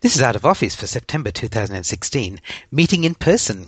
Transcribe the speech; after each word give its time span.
This 0.00 0.14
is 0.14 0.22
out 0.22 0.36
of 0.36 0.46
office 0.46 0.76
for 0.76 0.86
September 0.86 1.32
2016, 1.32 2.40
meeting 2.70 3.02
in 3.02 3.16
person. 3.16 3.66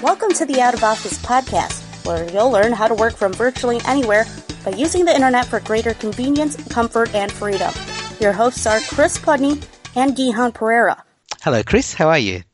Welcome 0.00 0.32
to 0.34 0.46
the 0.46 0.60
Out 0.60 0.74
of 0.74 0.84
Office 0.84 1.18
podcast, 1.18 2.06
where 2.06 2.30
you'll 2.30 2.52
learn 2.52 2.72
how 2.72 2.86
to 2.86 2.94
work 2.94 3.16
from 3.16 3.32
virtually 3.32 3.80
anywhere 3.84 4.26
by 4.64 4.70
using 4.72 5.06
the 5.06 5.14
internet 5.14 5.46
for 5.46 5.58
greater 5.58 5.92
convenience, 5.94 6.56
comfort, 6.68 7.12
and 7.12 7.32
freedom. 7.32 7.72
Your 8.20 8.32
hosts 8.32 8.64
are 8.66 8.78
Chris 8.78 9.18
Pudney 9.18 9.60
and 9.96 10.14
Gihan 10.14 10.52
Perera. 10.52 11.02
Hello, 11.42 11.64
Chris. 11.64 11.94
How 11.94 12.08
are 12.10 12.18
you? 12.18 12.44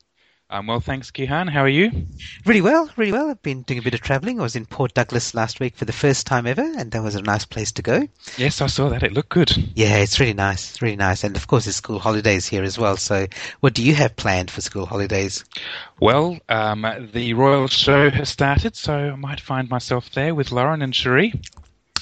Um, 0.48 0.68
well, 0.68 0.78
thanks, 0.78 1.10
Gihan. 1.10 1.50
How 1.50 1.62
are 1.62 1.68
you? 1.68 1.90
Really 2.44 2.60
well, 2.60 2.88
really 2.96 3.10
well. 3.10 3.30
I've 3.30 3.42
been 3.42 3.62
doing 3.62 3.80
a 3.80 3.82
bit 3.82 3.94
of 3.94 4.00
travelling. 4.00 4.38
I 4.38 4.44
was 4.44 4.54
in 4.54 4.64
Port 4.64 4.94
Douglas 4.94 5.34
last 5.34 5.58
week 5.58 5.74
for 5.74 5.86
the 5.86 5.92
first 5.92 6.24
time 6.24 6.46
ever, 6.46 6.62
and 6.62 6.92
that 6.92 7.02
was 7.02 7.16
a 7.16 7.22
nice 7.22 7.44
place 7.44 7.72
to 7.72 7.82
go. 7.82 8.06
Yes, 8.36 8.60
I 8.60 8.68
saw 8.68 8.88
that. 8.90 9.02
It 9.02 9.12
looked 9.12 9.30
good. 9.30 9.56
Yeah, 9.74 9.96
it's 9.96 10.20
really 10.20 10.34
nice. 10.34 10.70
It's 10.70 10.80
really 10.80 10.94
nice. 10.96 11.24
And 11.24 11.34
of 11.34 11.48
course, 11.48 11.66
it's 11.66 11.78
school 11.78 11.98
holidays 11.98 12.46
here 12.46 12.62
as 12.62 12.78
well. 12.78 12.96
So, 12.96 13.26
what 13.58 13.74
do 13.74 13.82
you 13.82 13.96
have 13.96 14.14
planned 14.14 14.52
for 14.52 14.60
school 14.60 14.86
holidays? 14.86 15.44
Well, 15.98 16.38
um, 16.48 16.86
the 17.12 17.34
Royal 17.34 17.66
Show 17.66 18.10
has 18.10 18.28
started, 18.28 18.76
so 18.76 18.94
I 18.94 19.16
might 19.16 19.40
find 19.40 19.68
myself 19.68 20.12
there 20.12 20.32
with 20.32 20.52
Lauren 20.52 20.80
and 20.80 20.94
Cherie. 20.94 21.40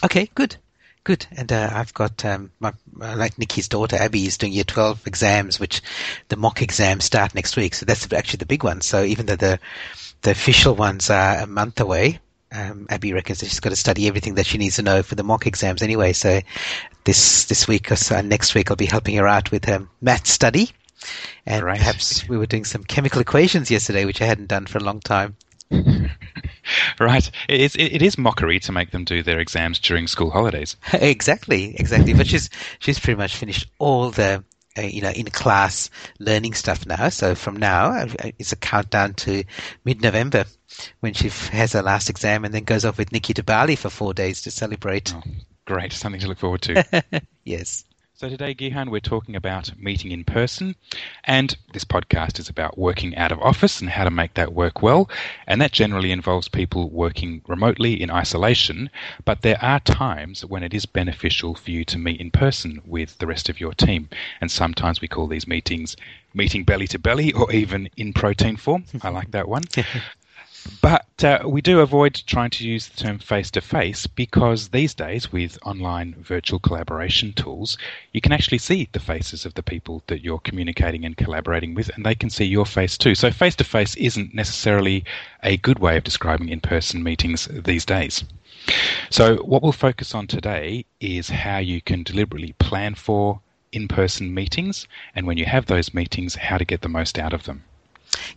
Okay, 0.04 0.28
good. 0.34 0.56
Good, 1.04 1.26
and 1.36 1.52
uh, 1.52 1.70
I've 1.70 1.92
got 1.92 2.24
um, 2.24 2.50
my 2.60 2.72
uh, 2.98 3.14
like 3.16 3.38
Nikki's 3.38 3.68
daughter 3.68 3.96
Abby 3.96 4.26
is 4.26 4.38
doing 4.38 4.54
year 4.54 4.64
twelve 4.64 5.06
exams, 5.06 5.60
which 5.60 5.82
the 6.28 6.36
mock 6.36 6.62
exams 6.62 7.04
start 7.04 7.34
next 7.34 7.56
week. 7.56 7.74
So 7.74 7.84
that's 7.84 8.10
actually 8.10 8.38
the 8.38 8.46
big 8.46 8.64
one. 8.64 8.80
So 8.80 9.04
even 9.04 9.26
though 9.26 9.36
the 9.36 9.60
the 10.22 10.30
official 10.30 10.74
ones 10.74 11.10
are 11.10 11.40
a 11.40 11.46
month 11.46 11.78
away, 11.78 12.20
um, 12.52 12.86
Abby 12.88 13.12
reckons 13.12 13.40
that 13.40 13.50
she's 13.50 13.60
got 13.60 13.68
to 13.68 13.76
study 13.76 14.08
everything 14.08 14.36
that 14.36 14.46
she 14.46 14.56
needs 14.56 14.76
to 14.76 14.82
know 14.82 15.02
for 15.02 15.14
the 15.14 15.22
mock 15.22 15.46
exams 15.46 15.82
anyway. 15.82 16.14
So 16.14 16.40
this 17.04 17.44
this 17.44 17.68
week 17.68 17.92
or 17.92 17.96
so, 17.96 18.22
next 18.22 18.54
week 18.54 18.70
I'll 18.70 18.76
be 18.78 18.86
helping 18.86 19.16
her 19.16 19.28
out 19.28 19.50
with 19.50 19.66
her 19.66 19.86
math 20.00 20.26
study, 20.26 20.70
and 21.44 21.66
right. 21.66 21.76
perhaps 21.76 22.26
we 22.26 22.38
were 22.38 22.46
doing 22.46 22.64
some 22.64 22.82
chemical 22.82 23.20
equations 23.20 23.70
yesterday, 23.70 24.06
which 24.06 24.22
I 24.22 24.26
hadn't 24.26 24.48
done 24.48 24.64
for 24.64 24.78
a 24.78 24.84
long 24.84 25.00
time. 25.00 25.36
right. 27.00 27.30
It 27.48 27.60
is, 27.60 27.76
it 27.76 28.02
is 28.02 28.18
mockery 28.18 28.60
to 28.60 28.72
make 28.72 28.90
them 28.90 29.04
do 29.04 29.22
their 29.22 29.38
exams 29.38 29.78
during 29.78 30.06
school 30.06 30.30
holidays. 30.30 30.76
exactly, 30.92 31.74
exactly. 31.76 32.14
But 32.14 32.26
she's 32.26 32.50
she's 32.78 32.98
pretty 32.98 33.18
much 33.18 33.36
finished 33.36 33.68
all 33.78 34.10
the 34.10 34.44
uh, 34.76 34.82
you 34.82 35.02
know 35.02 35.10
in 35.10 35.26
class 35.26 35.90
learning 36.18 36.54
stuff 36.54 36.86
now. 36.86 37.08
So 37.08 37.34
from 37.34 37.56
now 37.56 37.90
uh, 37.90 38.30
it's 38.38 38.52
a 38.52 38.56
countdown 38.56 39.14
to 39.14 39.44
mid 39.84 40.02
November 40.02 40.44
when 41.00 41.14
she 41.14 41.28
has 41.28 41.72
her 41.72 41.82
last 41.82 42.10
exam, 42.10 42.44
and 42.44 42.52
then 42.52 42.64
goes 42.64 42.84
off 42.84 42.98
with 42.98 43.12
Nikki 43.12 43.34
to 43.34 43.42
Bali 43.42 43.76
for 43.76 43.90
four 43.90 44.14
days 44.14 44.42
to 44.42 44.50
celebrate. 44.50 45.14
Oh, 45.14 45.22
great, 45.66 45.92
something 45.92 46.20
to 46.20 46.28
look 46.28 46.38
forward 46.38 46.62
to. 46.62 47.02
yes. 47.44 47.84
So 48.16 48.28
today, 48.28 48.54
Gihan, 48.54 48.90
we're 48.90 49.00
talking 49.00 49.34
about 49.36 49.76
meeting 49.78 50.10
in 50.12 50.24
person, 50.24 50.76
and 51.24 51.56
this 51.72 51.84
podcast 51.84 52.38
is 52.38 52.48
about 52.48 52.78
working 52.78 53.14
out 53.16 53.30
of 53.32 53.40
office 53.40 53.80
and 53.80 53.90
how 53.90 54.04
to 54.04 54.10
make 54.10 54.34
that 54.34 54.52
work 54.52 54.80
well. 54.82 55.10
And 55.46 55.60
that 55.60 55.72
generally 55.72 56.10
involves 56.12 56.48
people 56.48 56.88
working 56.90 57.42
remotely 57.46 58.00
in 58.00 58.10
isolation, 58.10 58.88
but 59.24 59.42
there 59.42 59.62
are 59.62 59.80
times 59.80 60.44
when 60.44 60.62
it 60.62 60.72
is 60.72 60.86
beneficial 60.86 61.54
for 61.54 61.70
you 61.72 61.84
to 61.84 61.98
meet 61.98 62.20
in 62.20 62.30
person 62.30 62.80
with 62.86 63.18
the 63.18 63.26
rest 63.26 63.48
of 63.48 63.60
your 63.60 63.74
team. 63.74 64.08
And 64.40 64.50
sometimes 64.50 65.00
we 65.00 65.08
call 65.08 65.26
these 65.26 65.46
meetings 65.48 65.96
meeting 66.32 66.64
belly 66.64 66.86
to 66.88 66.98
belly 66.98 67.32
or 67.32 67.52
even 67.52 67.88
in 67.96 68.12
protein 68.12 68.56
form. 68.56 68.84
I 69.02 69.08
like 69.10 69.32
that 69.32 69.48
one. 69.48 69.64
But 70.80 71.22
uh, 71.22 71.42
we 71.46 71.60
do 71.60 71.80
avoid 71.80 72.22
trying 72.26 72.48
to 72.50 72.66
use 72.66 72.88
the 72.88 72.96
term 72.96 73.18
face 73.18 73.50
to 73.50 73.60
face 73.60 74.06
because 74.06 74.68
these 74.68 74.94
days, 74.94 75.30
with 75.30 75.58
online 75.62 76.14
virtual 76.18 76.58
collaboration 76.58 77.34
tools, 77.34 77.76
you 78.12 78.22
can 78.22 78.32
actually 78.32 78.56
see 78.56 78.88
the 78.92 78.98
faces 78.98 79.44
of 79.44 79.52
the 79.54 79.62
people 79.62 80.02
that 80.06 80.22
you're 80.22 80.38
communicating 80.38 81.04
and 81.04 81.18
collaborating 81.18 81.74
with, 81.74 81.90
and 81.94 82.06
they 82.06 82.14
can 82.14 82.30
see 82.30 82.46
your 82.46 82.64
face 82.64 82.96
too. 82.96 83.14
So, 83.14 83.30
face 83.30 83.54
to 83.56 83.64
face 83.64 83.94
isn't 83.96 84.32
necessarily 84.32 85.04
a 85.42 85.58
good 85.58 85.80
way 85.80 85.98
of 85.98 86.04
describing 86.04 86.48
in 86.48 86.60
person 86.60 87.02
meetings 87.02 87.46
these 87.50 87.84
days. 87.84 88.24
So, 89.10 89.36
what 89.44 89.62
we'll 89.62 89.72
focus 89.72 90.14
on 90.14 90.26
today 90.26 90.86
is 90.98 91.28
how 91.28 91.58
you 91.58 91.82
can 91.82 92.02
deliberately 92.04 92.54
plan 92.58 92.94
for 92.94 93.40
in 93.70 93.86
person 93.86 94.32
meetings, 94.32 94.88
and 95.14 95.26
when 95.26 95.36
you 95.36 95.44
have 95.44 95.66
those 95.66 95.92
meetings, 95.92 96.36
how 96.36 96.56
to 96.56 96.64
get 96.64 96.80
the 96.80 96.88
most 96.88 97.18
out 97.18 97.34
of 97.34 97.44
them. 97.44 97.64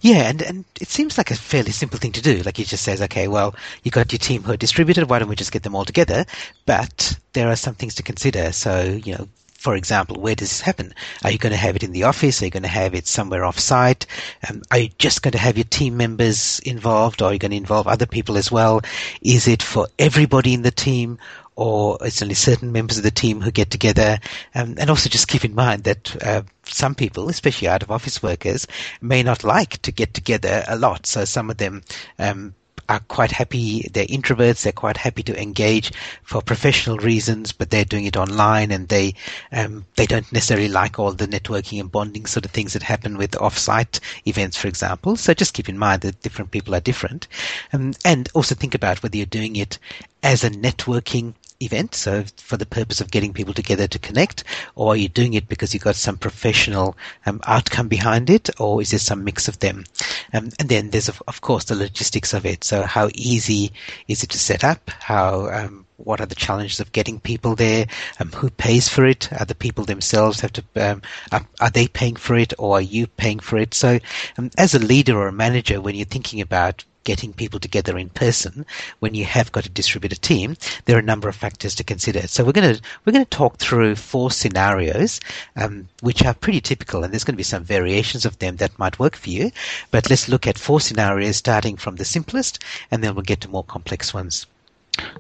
Yeah, 0.01 0.29
and, 0.29 0.41
and 0.41 0.65
it 0.79 0.88
seems 0.88 1.17
like 1.17 1.31
a 1.31 1.35
fairly 1.35 1.71
simple 1.71 1.99
thing 1.99 2.11
to 2.13 2.21
do. 2.21 2.38
Like 2.43 2.57
he 2.57 2.63
just 2.63 2.83
says, 2.83 3.01
okay, 3.03 3.27
well, 3.27 3.55
you 3.83 3.91
got 3.91 4.11
your 4.11 4.19
team 4.19 4.43
who 4.43 4.51
are 4.53 4.57
distributed. 4.57 5.09
Why 5.09 5.19
don't 5.19 5.29
we 5.29 5.35
just 5.35 5.51
get 5.51 5.63
them 5.63 5.75
all 5.75 5.85
together? 5.85 6.25
But 6.65 7.17
there 7.33 7.49
are 7.49 7.55
some 7.55 7.75
things 7.75 7.95
to 7.95 8.03
consider. 8.03 8.51
So, 8.51 8.99
you 9.03 9.15
know, 9.15 9.27
for 9.57 9.75
example, 9.75 10.22
where 10.22 10.35
does 10.35 10.50
this 10.50 10.62
happen? 10.62 10.94
Are 11.23 11.31
you 11.31 11.38
going 11.38 11.51
to 11.51 11.57
have 11.57 11.75
it 11.75 11.84
in 11.84 11.91
the 11.91 12.03
office? 12.03 12.41
Are 12.41 12.45
you 12.45 12.51
going 12.51 12.63
to 12.63 12.69
have 12.69 12.94
it 12.94 13.07
somewhere 13.07 13.44
off 13.44 13.59
site? 13.59 14.06
Um, 14.47 14.62
are 14.72 14.78
you 14.78 14.90
just 15.00 15.23
going 15.23 15.31
to 15.31 15.38
have 15.38 15.57
your 15.57 15.66
team 15.66 15.97
members 15.97 16.59
involved 16.59 17.22
or 17.22 17.25
are 17.25 17.34
you 17.34 17.40
going 17.40 17.51
to 17.51 17.57
involve 17.57 17.88
other 17.88 18.06
people 18.06 18.38
as 18.38 18.51
well? 18.51 18.81
Is 19.22 19.47
it 19.47 19.63
for 19.63 19.88
everybody 19.97 20.53
in 20.53 20.62
the 20.62 20.72
team 20.72 21.18
or 21.57 21.97
it's 22.01 22.22
only 22.22 22.35
certain 22.35 22.72
members 22.72 22.97
of 22.97 23.03
the 23.03 23.12
team 23.12 23.41
who 23.41 23.50
get 23.50 23.72
together. 23.72 24.19
Um, 24.53 24.75
and 24.78 24.91
also 24.91 25.09
just 25.09 25.28
keep 25.28 25.44
in 25.44 25.56
mind 25.56 25.85
that 25.85 26.24
uh, 26.24 26.44
some 26.66 26.94
people, 26.94 27.29
especially 27.29 27.68
out 27.68 27.81
of 27.81 27.89
office 27.89 28.22
workers, 28.22 28.68
may 29.01 29.24
not 29.24 29.44
like 29.44 29.81
to 29.81 29.91
get 29.91 30.13
together 30.13 30.63
a 30.68 30.78
lot. 30.78 31.07
So 31.07 31.25
some 31.25 31.50
of 31.50 31.57
them 31.57 31.81
um, 32.19 32.53
are 32.90 33.00
quite 33.02 33.31
happy. 33.31 33.90
They're 33.94 34.06
introverts. 34.06 34.64
They're 34.64 34.72
quite 34.72 34.98
happy 34.98 35.24
to 35.24 35.42
engage 35.42 35.92
for 36.24 36.42
professional 36.42 36.98
reasons, 36.98 37.52
but 37.52 37.70
they're 37.70 37.86
doing 37.86 38.06
it 38.06 38.18
online, 38.18 38.72
and 38.72 38.88
they 38.88 39.14
um, 39.52 39.86
they 39.96 40.06
don't 40.06 40.31
necessarily 40.31 40.68
like 40.68 41.00
all 41.00 41.12
the 41.12 41.28
networking 41.28 41.80
and 41.80 41.92
bonding 41.92 42.25
sort 42.25 42.46
of 42.46 42.52
things 42.52 42.74
that 42.74 42.84
happen 42.84 43.18
with 43.18 43.36
off-site 43.42 44.00
events, 44.25 44.58
for 44.58 44.68
example. 44.68 45.16
So 45.16 45.34
just 45.34 45.53
keep 45.53 45.70
in 45.70 45.78
mind 45.78 46.02
that 46.02 46.22
different 46.22 46.52
people 46.52 46.75
are 46.75 46.80
different, 46.80 47.28
um, 47.74 47.94
and 48.06 48.30
also 48.34 48.56
think 48.56 48.75
about 48.75 49.04
whether 49.04 49.18
you're 49.18 49.25
doing 49.25 49.56
it 49.56 49.80
as 50.24 50.44
a 50.44 50.50
networking 50.50 51.34
event, 51.62 51.95
so 51.95 52.23
for 52.38 52.57
the 52.57 52.66
purpose 52.66 53.01
of 53.01 53.12
getting 53.12 53.34
people 53.34 53.53
together 53.53 53.88
to 53.88 54.00
connect, 54.00 54.44
or 54.75 54.94
are 54.94 54.95
you 54.95 55.09
doing 55.09 55.34
it 55.34 55.47
because 55.47 55.73
you've 55.73 55.84
got 55.84 55.95
some 55.95 56.18
professional 56.18 56.97
um, 57.25 57.41
outcome 57.47 57.88
behind 57.88 58.29
it, 58.29 58.50
or 58.59 58.81
is 58.81 58.91
there 58.91 59.00
some 59.00 59.23
mix 59.23 59.47
of 59.47 59.59
them? 59.59 59.85
Um, 60.34 60.50
and 60.59 60.69
then 60.69 60.90
there's 60.90 61.09
of, 61.09 61.22
of, 61.28 61.41
course 61.41 61.66
the 61.66 61.75
logistics 61.75 62.34
of 62.34 62.45
it. 62.45 62.63
So 62.63 62.84
how 62.84 63.09
easy 63.13 63.72
is 64.07 64.23
it 64.23 64.29
to 64.31 64.40
set 64.40 64.63
up? 64.63 64.90
How 65.00 65.50
um, 65.50 65.85
what 65.97 66.22
are 66.22 66.28
the 66.28 66.35
challenges 66.35 66.79
of 66.79 66.91
getting 66.91 67.19
people 67.19 67.56
there? 67.56 67.88
Um, 68.19 68.31
who 68.31 68.50
pays 68.50 68.88
for 68.88 69.06
it? 69.06 69.31
Are 69.34 69.45
the 69.45 69.56
people 69.56 69.84
themselves 69.85 70.39
have 70.41 70.53
to? 70.53 70.63
Um, 70.75 71.01
are, 71.31 71.45
are, 71.59 71.69
they 71.69 71.88
paying 71.88 72.16
for 72.16 72.35
it, 72.35 72.53
or 72.57 72.78
are 72.78 72.81
you 72.81 73.07
paying 73.07 73.39
for 73.39 73.57
it? 73.57 73.74
So, 73.74 74.00
um, 74.38 74.51
as 74.57 74.74
a 74.75 74.79
leader 74.79 75.18
or 75.18 75.28
a 75.28 75.34
manager, 75.34 75.81
when 75.81 75.95
you're 75.95 76.06
thinking 76.06 76.41
about 76.41 76.84
getting 77.07 77.31
people 77.31 77.57
together 77.57 77.97
in 77.97 78.09
person 78.09 78.66
when 79.00 79.16
you 79.16 79.23
have 79.23 79.53
got 79.53 79.66
a 79.66 79.69
distributed 79.69 80.22
team, 80.22 80.57
there 80.84 80.97
are 80.97 81.00
a 81.00 81.12
number 81.13 81.29
of 81.29 81.35
factors 81.38 81.73
to 81.73 81.84
consider. 81.85 82.28
So 82.28 82.44
we're 82.44 82.51
going 82.59 82.75
to 82.75 82.81
we're 83.06 83.13
going 83.13 83.23
to 83.23 83.38
talk 83.38 83.56
through 83.56 83.95
four 83.95 84.29
scenarios, 84.29 85.22
um, 85.56 85.88
which 86.01 86.25
are 86.25 86.34
pretty 86.34 86.59
typical, 86.59 87.06
and 87.06 87.13
there's 87.13 87.23
going 87.23 87.35
to 87.35 87.45
be 87.45 87.53
some 87.53 87.63
variations 87.63 88.25
of 88.25 88.40
them 88.40 88.57
that 88.57 88.78
might 88.78 89.00
work 89.00 89.16
for 89.16 89.29
you. 89.29 89.51
But 89.90 90.09
let's 90.09 90.28
look 90.28 90.45
at 90.45 90.57
four 90.57 90.81
scenarios, 90.81 91.38
starting 91.38 91.78
from 91.78 91.95
the 91.95 92.03
simplest, 92.03 92.59
and 92.91 93.01
then 93.01 93.16
we'll 93.16 93.31
get 93.31 93.39
to 93.41 93.50
more 93.50 93.63
complex 93.63 94.13
ones. 94.13 94.45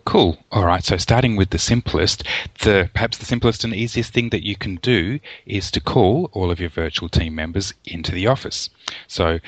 Cool. 0.03 0.37
All 0.51 0.65
right. 0.65 0.83
So 0.83 0.97
starting 0.97 1.37
with 1.37 1.51
the 1.51 1.59
simplest, 1.59 2.23
the 2.63 2.89
perhaps 2.93 3.17
the 3.17 3.25
simplest 3.25 3.63
and 3.63 3.73
easiest 3.73 4.11
thing 4.11 4.29
that 4.31 4.45
you 4.45 4.57
can 4.57 4.75
do 4.81 5.19
is 5.45 5.71
to 5.71 5.79
call 5.79 6.29
all 6.33 6.51
of 6.51 6.59
your 6.59 6.69
virtual 6.69 7.07
team 7.07 7.35
members 7.35 7.73
into 7.85 8.11
the 8.11 8.27
office. 8.27 8.69
So 9.07 9.39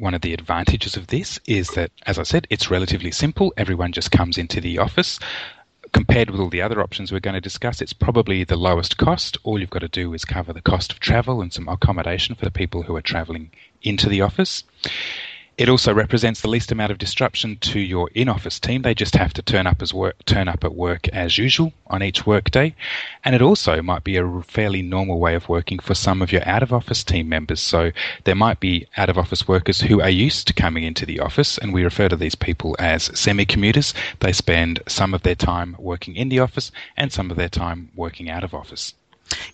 one 0.00 0.14
of 0.14 0.22
the 0.22 0.32
advantages 0.32 0.96
of 0.96 1.08
this 1.08 1.38
is 1.46 1.68
that, 1.70 1.92
as 2.06 2.18
I 2.18 2.22
said, 2.22 2.46
it's 2.50 2.70
relatively 2.70 3.10
simple. 3.10 3.52
Everyone 3.56 3.92
just 3.92 4.10
comes 4.10 4.38
into 4.38 4.60
the 4.60 4.78
office. 4.78 5.20
Compared 5.92 6.30
with 6.30 6.40
all 6.40 6.48
the 6.48 6.62
other 6.62 6.80
options 6.80 7.12
we're 7.12 7.20
going 7.20 7.34
to 7.34 7.40
discuss, 7.40 7.82
it's 7.82 7.92
probably 7.92 8.44
the 8.44 8.56
lowest 8.56 8.96
cost. 8.96 9.36
All 9.42 9.58
you've 9.58 9.70
got 9.70 9.80
to 9.80 9.88
do 9.88 10.14
is 10.14 10.24
cover 10.24 10.52
the 10.52 10.62
cost 10.62 10.92
of 10.92 11.00
travel 11.00 11.42
and 11.42 11.52
some 11.52 11.68
accommodation 11.68 12.34
for 12.34 12.44
the 12.44 12.50
people 12.50 12.82
who 12.82 12.96
are 12.96 13.02
traveling 13.02 13.50
into 13.82 14.08
the 14.08 14.22
office. 14.22 14.64
It 15.60 15.68
also 15.68 15.92
represents 15.92 16.40
the 16.40 16.48
least 16.48 16.72
amount 16.72 16.90
of 16.90 16.96
disruption 16.96 17.58
to 17.58 17.80
your 17.80 18.08
in-office 18.14 18.58
team. 18.58 18.80
They 18.80 18.94
just 18.94 19.14
have 19.16 19.34
to 19.34 19.42
turn 19.42 19.66
up 19.66 19.82
as 19.82 19.92
work, 19.92 20.24
turn 20.24 20.48
up 20.48 20.64
at 20.64 20.74
work 20.74 21.06
as 21.08 21.36
usual 21.36 21.74
on 21.88 22.02
each 22.02 22.24
workday, 22.24 22.74
and 23.24 23.34
it 23.34 23.42
also 23.42 23.82
might 23.82 24.02
be 24.02 24.16
a 24.16 24.40
fairly 24.40 24.80
normal 24.80 25.20
way 25.20 25.34
of 25.34 25.50
working 25.50 25.78
for 25.78 25.92
some 25.92 26.22
of 26.22 26.32
your 26.32 26.48
out-of-office 26.48 27.04
team 27.04 27.28
members. 27.28 27.60
So 27.60 27.92
there 28.24 28.34
might 28.34 28.58
be 28.58 28.86
out-of-office 28.96 29.46
workers 29.46 29.82
who 29.82 30.00
are 30.00 30.08
used 30.08 30.46
to 30.46 30.54
coming 30.54 30.84
into 30.84 31.04
the 31.04 31.20
office, 31.20 31.58
and 31.58 31.74
we 31.74 31.84
refer 31.84 32.08
to 32.08 32.16
these 32.16 32.34
people 32.34 32.74
as 32.78 33.10
semi-commuters. 33.12 33.92
They 34.20 34.32
spend 34.32 34.80
some 34.88 35.12
of 35.12 35.24
their 35.24 35.34
time 35.34 35.76
working 35.78 36.16
in 36.16 36.30
the 36.30 36.38
office 36.38 36.72
and 36.96 37.12
some 37.12 37.30
of 37.30 37.36
their 37.36 37.50
time 37.50 37.90
working 37.94 38.30
out 38.30 38.44
of 38.44 38.54
office. 38.54 38.94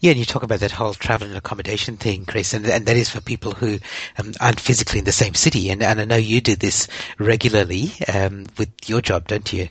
Yeah, 0.00 0.10
and 0.10 0.18
you 0.18 0.24
talk 0.24 0.42
about 0.42 0.60
that 0.60 0.72
whole 0.72 0.94
travel 0.94 1.28
and 1.28 1.36
accommodation 1.36 1.96
thing, 1.96 2.24
Chris, 2.24 2.54
and, 2.54 2.66
and 2.66 2.86
that 2.86 2.96
is 2.96 3.10
for 3.10 3.20
people 3.20 3.52
who 3.52 3.78
um, 4.18 4.32
aren't 4.40 4.60
physically 4.60 4.98
in 5.00 5.04
the 5.04 5.12
same 5.12 5.34
city. 5.34 5.70
And, 5.70 5.82
and 5.82 6.00
I 6.00 6.04
know 6.04 6.16
you 6.16 6.40
do 6.40 6.56
this 6.56 6.88
regularly 7.18 7.92
um, 8.12 8.46
with 8.58 8.70
your 8.86 9.00
job, 9.00 9.28
don't 9.28 9.52
you? 9.52 9.68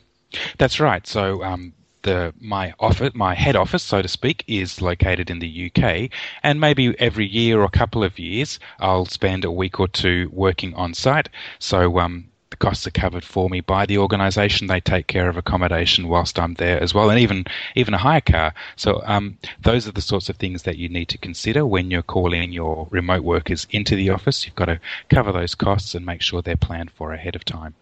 That's 0.57 0.79
right. 0.79 1.05
So 1.07 1.43
um, 1.43 1.73
the 2.05 2.33
my 2.39 2.73
office, 2.79 3.13
my 3.13 3.33
head 3.33 3.55
office, 3.55 3.83
so 3.83 4.01
to 4.01 4.07
speak, 4.07 4.43
is 4.47 4.81
located 4.81 5.29
in 5.29 5.39
the 5.39 5.71
UK, 5.71 6.09
and 6.43 6.61
maybe 6.61 6.97
every 6.99 7.25
year 7.25 7.59
or 7.59 7.65
a 7.65 7.69
couple 7.69 8.03
of 8.03 8.17
years, 8.19 8.59
I'll 8.79 9.05
spend 9.05 9.43
a 9.43 9.51
week 9.51 9.79
or 9.79 9.87
two 9.87 10.29
working 10.31 10.73
on 10.75 10.93
site. 10.93 11.29
So 11.59 11.99
um, 11.99 12.29
the 12.55 12.65
costs 12.65 12.87
are 12.87 12.91
covered 12.91 13.25
for 13.25 13.49
me 13.49 13.59
by 13.59 13.85
the 13.85 13.97
organisation. 13.97 14.67
They 14.67 14.79
take 14.79 15.07
care 15.07 15.27
of 15.27 15.35
accommodation 15.35 16.07
whilst 16.07 16.39
I'm 16.39 16.53
there 16.53 16.81
as 16.81 16.93
well, 16.93 17.09
and 17.09 17.19
even 17.19 17.45
even 17.75 17.93
a 17.93 17.97
hire 17.97 18.21
car. 18.21 18.53
So 18.77 19.01
um, 19.05 19.37
those 19.61 19.89
are 19.89 19.91
the 19.91 20.01
sorts 20.01 20.29
of 20.29 20.37
things 20.37 20.63
that 20.63 20.77
you 20.77 20.87
need 20.87 21.09
to 21.09 21.17
consider 21.17 21.65
when 21.65 21.91
you're 21.91 22.01
calling 22.01 22.53
your 22.53 22.87
remote 22.91 23.23
workers 23.23 23.67
into 23.71 23.97
the 23.97 24.09
office. 24.09 24.45
You've 24.45 24.55
got 24.55 24.65
to 24.65 24.79
cover 25.09 25.33
those 25.33 25.53
costs 25.53 25.95
and 25.95 26.05
make 26.05 26.21
sure 26.21 26.41
they're 26.41 26.55
planned 26.55 26.91
for 26.91 27.11
ahead 27.11 27.35
of 27.35 27.43
time. 27.43 27.75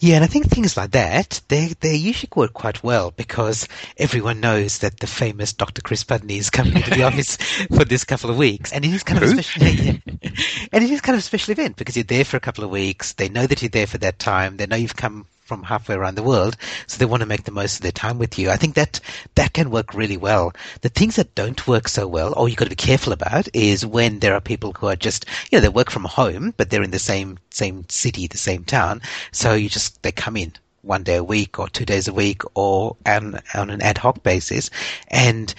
Yeah, 0.00 0.16
and 0.16 0.24
I 0.24 0.26
think 0.26 0.46
things 0.46 0.76
like 0.76 0.92
that, 0.92 1.40
they, 1.48 1.74
they 1.80 1.96
usually 1.96 2.30
work 2.34 2.52
quite 2.52 2.82
well 2.82 3.10
because 3.10 3.68
everyone 3.96 4.40
knows 4.40 4.78
that 4.78 5.00
the 5.00 5.06
famous 5.06 5.52
Dr. 5.52 5.82
Chris 5.82 6.04
Pudney 6.04 6.38
is 6.38 6.50
coming 6.50 6.82
to 6.82 6.90
the 6.90 7.02
office 7.08 7.36
for 7.36 7.84
this 7.84 8.04
couple 8.04 8.30
of 8.30 8.36
weeks. 8.36 8.72
And 8.72 8.84
it 8.84 8.92
is 8.92 9.02
kind 9.02 9.22
of 9.22 9.30
a 9.30 9.42
special, 9.42 9.62
and 9.64 10.84
it 10.84 10.90
is 10.90 11.00
kind 11.00 11.14
of 11.14 11.20
a 11.20 11.22
special 11.22 11.52
event 11.52 11.76
because 11.76 11.96
you're 11.96 12.04
there 12.04 12.24
for 12.24 12.36
a 12.36 12.40
couple 12.40 12.64
of 12.64 12.70
weeks. 12.70 13.12
They 13.14 13.28
know 13.28 13.46
that 13.46 13.62
you're 13.62 13.68
there 13.68 13.86
for 13.86 13.98
that 13.98 14.18
time. 14.18 14.56
They 14.56 14.66
know 14.66 14.76
you've 14.76 14.96
come 14.96 15.26
from 15.48 15.62
halfway 15.62 15.94
around 15.94 16.14
the 16.14 16.22
world, 16.22 16.56
so 16.86 16.98
they 16.98 17.06
want 17.06 17.22
to 17.22 17.26
make 17.26 17.44
the 17.44 17.50
most 17.50 17.76
of 17.76 17.80
their 17.80 17.90
time 17.90 18.18
with 18.18 18.38
you. 18.38 18.50
I 18.50 18.56
think 18.58 18.74
that 18.74 19.00
that 19.34 19.54
can 19.54 19.70
work 19.70 19.94
really 19.94 20.18
well. 20.18 20.52
The 20.82 20.90
things 20.90 21.16
that 21.16 21.34
don't 21.34 21.66
work 21.66 21.88
so 21.88 22.06
well, 22.06 22.34
or 22.36 22.48
you've 22.48 22.58
got 22.58 22.66
to 22.66 22.70
be 22.70 22.76
careful 22.76 23.14
about, 23.14 23.48
is 23.54 23.86
when 23.86 24.18
there 24.18 24.34
are 24.34 24.42
people 24.42 24.74
who 24.74 24.86
are 24.86 24.96
just, 24.96 25.24
you 25.50 25.56
know, 25.56 25.62
they 25.62 25.70
work 25.70 25.90
from 25.90 26.04
home, 26.04 26.52
but 26.58 26.68
they're 26.68 26.82
in 26.82 26.90
the 26.90 26.98
same 26.98 27.38
same 27.50 27.86
city, 27.88 28.26
the 28.26 28.36
same 28.38 28.62
town, 28.62 29.00
so 29.32 29.54
you 29.54 29.70
just 29.70 30.02
they 30.02 30.12
come 30.12 30.36
in 30.36 30.52
one 30.82 31.02
day 31.02 31.16
a 31.16 31.24
week 31.24 31.58
or 31.58 31.68
two 31.68 31.84
days 31.84 32.08
a 32.08 32.12
week 32.12 32.42
or 32.54 32.96
on, 33.04 33.40
on 33.54 33.70
an 33.70 33.82
ad 33.82 33.98
hoc 33.98 34.22
basis, 34.22 34.70
and 35.08 35.54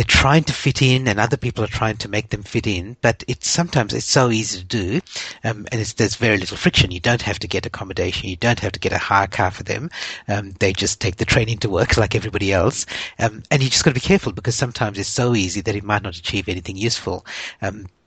they're 0.00 0.04
trying 0.06 0.42
to 0.44 0.54
fit 0.54 0.80
in 0.80 1.06
and 1.06 1.20
other 1.20 1.36
people 1.36 1.62
are 1.62 1.66
trying 1.66 1.98
to 1.98 2.08
make 2.08 2.30
them 2.30 2.42
fit 2.42 2.66
in, 2.66 2.96
but 3.02 3.22
it's 3.28 3.50
sometimes 3.50 3.92
it's 3.92 4.06
so 4.06 4.30
easy 4.30 4.60
to 4.60 4.64
do, 4.64 5.00
um, 5.44 5.66
and 5.70 5.84
there's 5.84 6.16
very 6.16 6.38
little 6.38 6.56
friction. 6.56 6.90
You 6.90 7.00
don't 7.00 7.20
have 7.20 7.38
to 7.40 7.46
get 7.46 7.66
accommodation, 7.66 8.30
you 8.30 8.36
don't 8.36 8.60
have 8.60 8.72
to 8.72 8.80
get 8.80 8.94
a 8.94 8.98
hire 8.98 9.26
car 9.26 9.50
for 9.50 9.62
them. 9.62 9.90
Um, 10.26 10.52
they 10.52 10.72
just 10.72 11.02
take 11.02 11.16
the 11.16 11.26
train 11.26 11.50
into 11.50 11.68
work 11.68 11.96
like 11.98 12.14
everybody 12.14 12.50
else, 12.50 12.86
um, 13.18 13.42
and 13.50 13.62
you 13.62 13.68
just 13.68 13.84
got 13.84 13.90
to 13.90 13.94
be 13.94 14.00
careful 14.00 14.32
because 14.32 14.54
sometimes 14.54 14.98
it's 14.98 15.06
so 15.06 15.34
easy 15.34 15.60
that 15.60 15.76
it 15.76 15.84
might 15.84 16.02
not 16.02 16.16
achieve 16.16 16.48
anything 16.48 16.78
useful. 16.78 17.26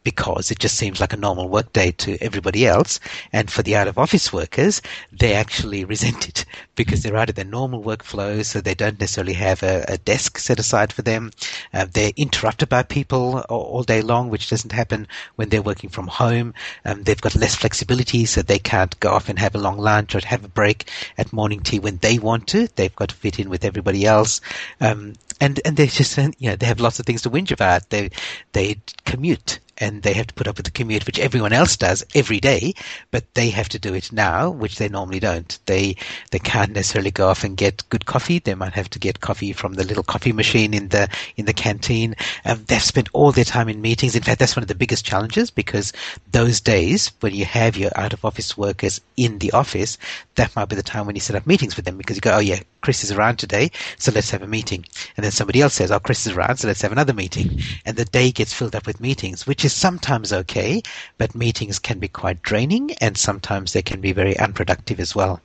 Because 0.04 0.52
it 0.52 0.60
just 0.60 0.76
seems 0.76 1.00
like 1.00 1.14
a 1.14 1.18
normal 1.18 1.48
workday 1.48 1.92
to 1.92 2.18
everybody 2.22 2.68
else. 2.68 3.00
And 3.32 3.50
for 3.50 3.64
the 3.64 3.76
out 3.76 3.88
of 3.88 3.98
office 3.98 4.34
workers, 4.34 4.82
they 5.12 5.34
actually 5.34 5.86
resent 5.94 6.28
it 6.28 6.46
because 6.76 7.04
they're 7.04 7.18
out 7.18 7.30
of 7.30 7.36
their 7.36 7.46
normal 7.46 7.84
workflow, 7.84 8.44
so 8.44 8.60
they 8.60 8.74
don't 8.74 9.00
necessarily 9.00 9.34
have 9.34 9.64
a, 9.64 9.86
a 9.88 9.98
desk 9.98 10.38
set 10.38 10.60
aside 10.60 10.92
for 10.92 11.04
them. 11.04 11.32
Uh, 11.74 11.86
they're 11.92 12.12
interrupted 12.18 12.70
by 12.70 12.84
people 12.84 13.44
all, 13.50 13.62
all, 13.62 13.84
day 13.84 14.02
long, 14.02 14.30
which 14.30 14.50
doesn't 14.50 14.72
happen 14.72 15.08
when 15.36 15.50
they're 15.50 15.62
working 15.62 15.90
from 15.90 16.08
home. 16.08 16.54
Um, 16.86 17.04
they've 17.04 17.22
got 17.22 17.36
less 17.36 17.56
flexibility, 17.56 18.26
so 18.26 18.42
they 18.42 18.60
can't 18.60 19.00
go 19.00 19.12
off 19.12 19.30
and 19.30 19.38
have 19.40 19.56
a 19.56 19.60
long 19.60 19.78
lunch 19.78 20.16
or 20.16 20.20
have 20.26 20.44
a 20.44 20.50
break 20.50 20.90
at 21.18 21.34
morning 21.34 21.62
tea 21.62 21.80
when 21.80 21.98
they 21.98 22.18
want 22.18 22.48
to. 22.48 22.68
They've 22.76 22.96
got 22.96 23.10
to 23.10 23.16
fit 23.16 23.40
in 23.40 23.50
with 23.50 23.66
everybody 23.66 24.06
else. 24.06 24.42
Um, 24.82 25.14
and, 25.40 25.60
and 25.66 25.78
they 25.78 25.88
just, 25.88 26.18
you 26.40 26.50
know, 26.50 26.56
they 26.56 26.66
have 26.66 26.80
lots 26.80 27.00
of 27.00 27.06
things 27.06 27.22
to 27.24 27.30
whinge 27.30 27.52
about. 27.52 27.90
They, 27.90 28.10
they 28.54 28.78
commute 29.06 29.60
and 29.84 30.02
they 30.02 30.14
have 30.14 30.28
to 30.28 30.34
put 30.34 30.48
up 30.48 30.56
with 30.56 30.66
the 30.66 30.72
commute, 30.72 31.06
which 31.06 31.20
everyone 31.20 31.52
else 31.52 31.76
does 31.76 32.06
every 32.16 32.40
day, 32.40 32.74
but 33.12 33.26
they 33.34 33.50
have 33.50 33.68
to 33.68 33.78
do 33.78 33.94
it 33.94 34.14
now, 34.14 34.50
which 34.50 34.78
they 34.78 34.88
normally 34.88 35.20
don't. 35.20 35.60
They 35.66 35.98
they 36.32 36.40
can't 36.40 36.72
necessarily 36.72 37.12
go 37.12 37.28
off 37.28 37.44
and 37.44 37.58
get 37.58 37.88
good 37.90 38.06
coffee. 38.06 38.40
They 38.40 38.56
might 38.56 38.74
have 38.74 38.90
to 38.92 39.00
get 39.00 39.20
coffee 39.20 39.52
from 39.52 39.74
the 39.74 39.84
little 39.84 40.04
coffee 40.04 40.32
machine 40.32 40.74
in 40.74 40.88
the 40.88 41.10
in 41.36 41.46
the 41.46 41.54
canteen. 41.54 42.16
Um, 42.46 42.64
they've 42.68 42.82
spent 42.82 43.10
all 43.12 43.34
their 43.34 43.44
time 43.44 43.68
in 43.68 43.82
meetings. 43.82 44.16
In 44.16 44.24
fact, 44.24 44.40
that's 44.40 44.56
one 44.56 44.64
of 44.64 44.70
the 44.70 44.84
biggest 44.84 45.06
challenges 45.06 45.52
because 45.52 45.92
those 46.32 46.62
days 46.62 47.12
when 47.20 47.36
you 47.36 47.44
have 47.44 47.76
your 47.76 47.92
out 47.96 48.14
of 48.14 48.24
office 48.24 48.58
workers 48.58 49.02
in 49.18 49.40
the 49.40 49.52
office, 49.52 49.98
that 50.36 50.56
might 50.56 50.70
be 50.70 50.78
the 50.78 50.84
time 50.84 51.06
when 51.06 51.16
you 51.16 51.22
set 51.22 51.36
up 51.36 51.46
meetings 51.46 51.76
with 51.76 51.84
them 51.84 51.98
because 51.98 52.16
you 52.16 52.22
go, 52.22 52.36
oh 52.36 52.40
yeah, 52.40 52.60
Chris 52.82 53.04
is 53.04 53.12
around 53.12 53.38
today, 53.38 53.72
so 53.98 54.12
let's 54.14 54.32
have 54.32 54.44
a 54.44 54.48
meeting. 54.48 54.86
And 55.18 55.24
then 55.24 55.32
somebody 55.32 55.62
else 55.62 55.74
says, 55.74 55.92
oh, 55.92 56.00
Chris 56.00 56.26
is 56.26 56.34
around, 56.34 56.58
so 56.58 56.68
let's 56.68 56.82
have 56.82 56.92
another 56.92 57.14
meeting. 57.14 57.60
And 57.86 57.98
the 57.98 58.06
day 58.06 58.32
gets 58.32 58.54
filled 58.54 58.76
up 58.76 58.86
with 58.86 59.00
meetings, 59.02 59.48
which 59.48 59.64
is 59.66 59.73
sometimes 59.74 60.32
okay, 60.32 60.82
but 61.18 61.36
meetings 61.36 61.80
can 61.80 62.00
be 62.00 62.08
quite 62.08 62.42
draining 62.42 62.92
and 63.02 63.18
sometimes 63.18 63.74
they 63.74 63.82
can 63.82 64.02
be 64.02 64.12
very 64.12 64.38
unproductive 64.38 65.00
as 65.00 65.16
well. 65.16 65.42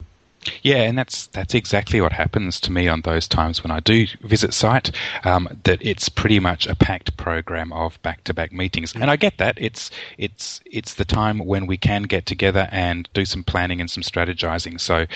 Yeah, 0.63 0.83
and 0.83 0.97
that's 0.97 1.27
that's 1.29 1.55
exactly 1.55 2.01
what 2.01 2.13
happens 2.13 2.61
to 2.61 2.73
me 2.73 2.89
on 2.89 3.03
those 3.03 3.27
times 3.27 3.63
when 3.63 3.71
I 3.71 3.81
do 3.81 4.07
visit 4.23 4.55
site. 4.55 4.93
Um, 5.25 5.49
that 5.65 5.79
it's 5.83 6.09
pretty 6.09 6.39
much 6.41 6.67
a 6.67 6.75
packed 6.75 7.17
program 7.17 7.73
of 7.73 8.01
back-to-back 8.03 8.53
meetings, 8.53 8.95
and 8.95 9.11
I 9.11 9.17
get 9.17 9.39
that. 9.39 9.59
It's 9.61 9.91
it's 10.17 10.61
it's 10.65 10.95
the 10.95 11.05
time 11.05 11.41
when 11.41 11.67
we 11.67 11.77
can 11.77 12.05
get 12.05 12.27
together 12.27 12.69
and 12.71 13.09
do 13.15 13.25
some 13.25 13.43
planning 13.43 13.81
and 13.81 13.91
some 13.91 14.03
strategizing. 14.03 14.81
So 14.81 15.07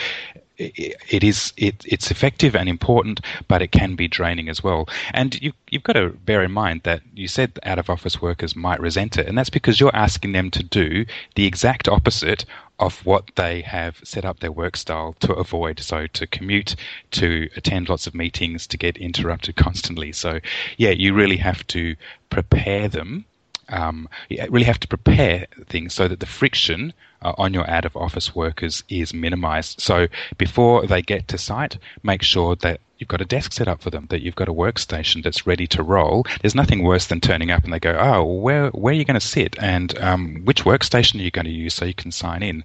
it 0.75 1.25
is 1.25 1.53
it, 1.57 1.85
it's 1.87 2.11
effective 2.11 2.55
and 2.55 2.69
important, 2.69 3.21
but 3.49 3.63
it 3.63 3.73
can 3.73 3.95
be 3.95 4.09
draining 4.09 4.49
as 4.49 4.63
well. 4.63 4.89
And 5.13 5.41
you, 5.41 5.53
you've 5.71 5.83
got 5.83 5.95
to 5.95 6.11
bear 6.11 6.43
in 6.43 6.53
mind 6.53 6.83
that 6.85 7.03
you 7.15 7.29
said 7.29 7.59
out 7.65 7.79
of 7.79 7.91
office 7.91 8.21
workers 8.21 8.55
might 8.55 8.81
resent 8.81 9.19
it, 9.19 9.27
and 9.27 9.37
that's 9.37 9.51
because 9.51 9.81
you're 9.81 9.95
asking 9.95 10.33
them 10.33 10.51
to 10.53 10.63
do 10.63 11.05
the 11.35 11.47
exact 11.47 11.89
opposite 11.89 12.45
of 12.79 13.05
what 13.07 13.31
they 13.37 13.61
have 13.63 14.01
set 14.03 14.25
up 14.25 14.41
their 14.41 14.51
work 14.51 14.77
style 14.77 15.15
to 15.21 15.33
avoid. 15.35 15.79
So 15.79 16.07
to 16.09 16.27
commute, 16.27 16.75
to 17.13 17.49
attend 17.57 17.89
lots 17.89 18.07
of 18.07 18.15
meetings, 18.15 18.67
to 18.69 18.77
get 18.77 18.97
interrupted 18.97 19.57
constantly. 19.57 20.13
So 20.13 20.41
yeah, 20.79 20.91
you 20.91 21.15
really 21.15 21.37
have 21.37 21.67
to 21.69 21.95
prepare 22.31 22.89
them. 22.89 23.25
Um, 23.73 24.09
you 24.29 24.47
really 24.51 24.67
have 24.67 24.81
to 24.81 24.89
prepare 24.89 25.47
things 25.67 25.95
so 25.95 26.07
that 26.09 26.21
the 26.21 26.27
friction 26.27 26.93
uh, 27.23 27.33
on 27.39 27.55
your 27.55 27.69
out 27.69 27.85
of 27.85 27.97
office 27.97 28.35
workers 28.35 28.85
is 28.89 29.15
minimized. 29.15 29.81
So 29.81 30.09
before 30.39 30.87
they 30.87 31.03
get 31.03 31.29
to 31.29 31.39
site, 31.39 31.79
make 32.03 32.23
sure 32.23 32.57
that 32.57 32.81
you've 32.99 33.09
got 33.09 33.21
a 33.21 33.25
desk 33.25 33.53
set 33.53 33.67
up 33.67 33.83
for 33.83 33.91
them, 33.91 34.07
that 34.11 34.23
you've 34.23 34.37
got 34.37 34.49
a 34.49 34.53
workstation 34.53 35.25
that's 35.25 35.47
ready 35.47 35.67
to 35.67 35.83
roll. 35.83 36.25
There's 36.41 36.55
nothing 36.55 36.85
worse 36.85 37.07
than 37.09 37.21
turning 37.21 37.51
up 37.51 37.65
and 37.65 37.73
they 37.73 37.81
go, 37.81 37.97
oh, 37.99 38.25
where, 38.25 38.71
where 38.71 38.93
are 38.93 38.97
you 38.97 39.05
going 39.05 39.19
to 39.19 39.27
sit 39.27 39.57
and 39.59 39.99
um, 39.99 40.43
which 40.45 40.65
workstation 40.65 41.19
are 41.19 41.25
you 41.25 41.33
going 41.33 41.47
to 41.47 41.51
use 41.51 41.75
so 41.75 41.85
you 41.85 41.95
can 41.95 42.13
sign 42.13 42.43
in? 42.43 42.65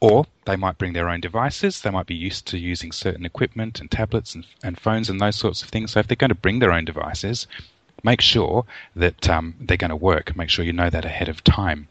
Or 0.00 0.26
they 0.46 0.56
might 0.56 0.78
bring 0.78 0.94
their 0.94 1.08
own 1.08 1.20
devices. 1.20 1.80
They 1.80 1.90
might 1.90 2.06
be 2.06 2.14
used 2.14 2.46
to 2.48 2.58
using 2.58 2.90
certain 2.90 3.24
equipment 3.24 3.80
and 3.80 3.90
tablets 3.90 4.34
and, 4.34 4.46
and 4.62 4.80
phones 4.80 5.08
and 5.10 5.20
those 5.20 5.36
sorts 5.36 5.62
of 5.62 5.68
things. 5.68 5.92
So 5.92 6.00
if 6.00 6.08
they're 6.08 6.16
going 6.16 6.30
to 6.30 6.34
bring 6.34 6.58
their 6.58 6.72
own 6.72 6.84
devices, 6.84 7.46
make 8.02 8.20
sure 8.20 8.64
that 8.96 9.28
um, 9.28 9.54
they're 9.60 9.76
going 9.76 9.90
to 9.90 9.96
work. 9.96 10.36
Make 10.36 10.50
sure 10.50 10.64
you 10.64 10.72
know 10.72 10.90
that 10.90 11.04
ahead 11.04 11.28
of 11.28 11.42
time. 11.44 11.88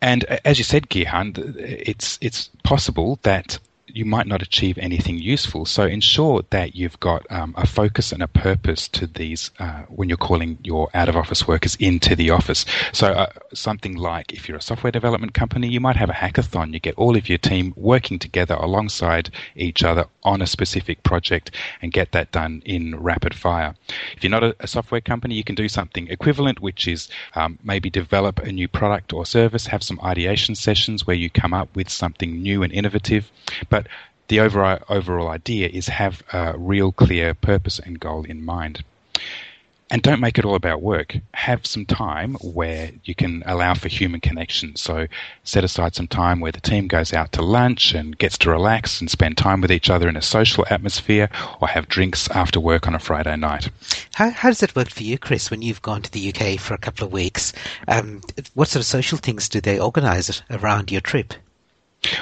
And 0.00 0.24
as 0.44 0.58
you 0.58 0.64
said, 0.64 0.90
Gihan, 0.90 1.56
it's 1.56 2.18
it's 2.20 2.50
possible 2.62 3.18
that 3.22 3.58
you 3.94 4.04
might 4.04 4.26
not 4.26 4.42
achieve 4.42 4.76
anything 4.78 5.18
useful. 5.18 5.64
So 5.64 5.84
ensure 5.84 6.42
that 6.50 6.74
you've 6.74 6.98
got 6.98 7.24
um, 7.30 7.54
a 7.56 7.64
focus 7.64 8.10
and 8.10 8.22
a 8.22 8.28
purpose 8.28 8.88
to 8.88 9.06
these 9.06 9.52
uh, 9.60 9.82
when 9.82 10.08
you're 10.08 10.18
calling 10.18 10.58
your 10.64 10.90
out 10.94 11.08
of 11.08 11.16
office 11.16 11.46
workers 11.46 11.76
into 11.76 12.16
the 12.16 12.30
office. 12.30 12.64
So 12.92 13.12
uh, 13.12 13.30
something 13.52 13.94
like 13.96 14.32
if 14.32 14.48
you're 14.48 14.58
a 14.58 14.62
software 14.62 14.90
development 14.90 15.32
company, 15.32 15.68
you 15.68 15.78
might 15.78 15.94
have 15.94 16.10
a 16.10 16.14
hackathon. 16.14 16.72
You 16.72 16.80
get 16.80 16.96
all 16.96 17.16
of 17.16 17.28
your 17.28 17.38
team 17.38 17.72
working 17.76 18.18
together 18.18 18.54
alongside 18.54 19.30
each 19.54 19.84
other 19.84 20.06
on 20.24 20.42
a 20.42 20.46
specific 20.46 21.04
project 21.04 21.52
and 21.80 21.92
get 21.92 22.10
that 22.12 22.32
done 22.32 22.62
in 22.64 22.98
rapid 22.98 23.32
fire. 23.32 23.76
If 24.16 24.24
you're 24.24 24.30
not 24.30 24.42
a, 24.42 24.56
a 24.58 24.66
software 24.66 25.02
company, 25.02 25.36
you 25.36 25.44
can 25.44 25.54
do 25.54 25.68
something 25.68 26.08
equivalent, 26.08 26.58
which 26.58 26.88
is 26.88 27.08
um, 27.36 27.60
maybe 27.62 27.90
develop 27.90 28.40
a 28.40 28.50
new 28.50 28.66
product 28.66 29.12
or 29.12 29.24
service, 29.24 29.66
have 29.66 29.84
some 29.84 30.00
ideation 30.02 30.56
sessions 30.56 31.06
where 31.06 31.16
you 31.16 31.30
come 31.30 31.54
up 31.54 31.68
with 31.76 31.88
something 31.88 32.42
new 32.42 32.64
and 32.64 32.72
innovative. 32.72 33.30
But 33.70 33.83
the 34.28 34.40
overall, 34.40 34.78
overall 34.88 35.28
idea 35.28 35.68
is 35.68 35.88
have 35.88 36.22
a 36.32 36.54
real 36.56 36.92
clear 36.92 37.34
purpose 37.34 37.78
and 37.78 38.00
goal 38.00 38.24
in 38.24 38.44
mind. 38.44 38.82
And 39.90 40.02
don't 40.02 40.20
make 40.20 40.38
it 40.38 40.46
all 40.46 40.54
about 40.54 40.80
work. 40.80 41.16
Have 41.34 41.66
some 41.66 41.84
time 41.84 42.34
where 42.40 42.90
you 43.04 43.14
can 43.14 43.42
allow 43.46 43.74
for 43.74 43.88
human 43.88 44.20
connection. 44.20 44.74
So 44.76 45.06
set 45.44 45.62
aside 45.62 45.94
some 45.94 46.08
time 46.08 46.40
where 46.40 46.52
the 46.52 46.60
team 46.60 46.88
goes 46.88 47.12
out 47.12 47.32
to 47.32 47.42
lunch 47.42 47.94
and 47.94 48.16
gets 48.16 48.38
to 48.38 48.50
relax 48.50 49.00
and 49.00 49.10
spend 49.10 49.36
time 49.36 49.60
with 49.60 49.70
each 49.70 49.90
other 49.90 50.08
in 50.08 50.16
a 50.16 50.22
social 50.22 50.64
atmosphere 50.70 51.28
or 51.60 51.68
have 51.68 51.86
drinks 51.86 52.28
after 52.30 52.58
work 52.58 52.88
on 52.88 52.94
a 52.94 52.98
Friday 52.98 53.36
night. 53.36 53.68
How, 54.14 54.30
how 54.30 54.48
does 54.48 54.62
it 54.62 54.74
work 54.74 54.88
for 54.88 55.02
you, 55.02 55.18
Chris, 55.18 55.50
when 55.50 55.60
you've 55.60 55.82
gone 55.82 56.02
to 56.02 56.10
the 56.10 56.34
UK 56.34 56.58
for 56.58 56.72
a 56.72 56.78
couple 56.78 57.06
of 57.06 57.12
weeks? 57.12 57.52
Um, 57.86 58.22
what 58.54 58.68
sort 58.68 58.80
of 58.80 58.86
social 58.86 59.18
things 59.18 59.50
do 59.50 59.60
they 59.60 59.78
organise 59.78 60.42
around 60.50 60.90
your 60.90 61.02
trip? 61.02 61.34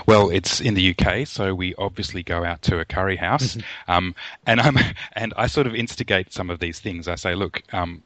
Well, 0.07 0.31
it's 0.31 0.61
in 0.61 0.75
the 0.75 0.95
UK, 0.97 1.27
so 1.27 1.55
we 1.55 1.75
obviously 1.77 2.23
go 2.23 2.45
out 2.45 2.63
to 2.63 2.79
a 2.81 2.85
curry 2.85 3.17
house, 3.17 3.57
mm-hmm. 3.57 3.91
um, 3.91 4.15
and 4.47 4.61
I'm 4.61 4.77
and 5.13 5.33
I 5.37 5.47
sort 5.47 5.67
of 5.67 5.75
instigate 5.75 6.33
some 6.33 6.51
of 6.51 6.61
these 6.61 6.81
things. 6.81 7.09
I 7.09 7.17
say, 7.17 7.35
look. 7.35 7.63
Um, 7.73 8.03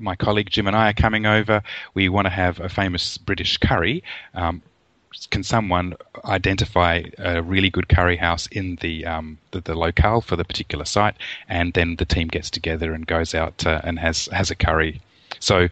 my 0.00 0.14
colleague 0.14 0.48
Jim 0.48 0.68
and 0.68 0.76
I 0.76 0.90
are 0.90 0.94
coming 0.94 1.26
over. 1.26 1.62
We 1.94 2.08
want 2.08 2.26
to 2.26 2.30
have 2.30 2.60
a 2.60 2.68
famous 2.68 3.18
British 3.18 3.58
curry. 3.58 4.04
Um, 4.34 4.62
can 5.30 5.42
someone 5.42 5.94
identify 6.24 7.02
a 7.18 7.42
really 7.42 7.70
good 7.70 7.88
curry 7.88 8.16
house 8.16 8.46
in 8.48 8.76
the, 8.76 9.04
um, 9.04 9.38
the, 9.50 9.60
the 9.60 9.74
locale 9.74 10.20
for 10.20 10.36
the 10.36 10.44
particular 10.44 10.84
site, 10.84 11.16
and 11.48 11.72
then 11.74 11.96
the 11.96 12.04
team 12.04 12.28
gets 12.28 12.50
together 12.50 12.92
and 12.92 13.06
goes 13.06 13.34
out 13.34 13.66
uh, 13.66 13.80
and 13.84 13.98
has 13.98 14.26
has 14.32 14.50
a 14.50 14.54
curry. 14.54 15.00
So 15.40 15.68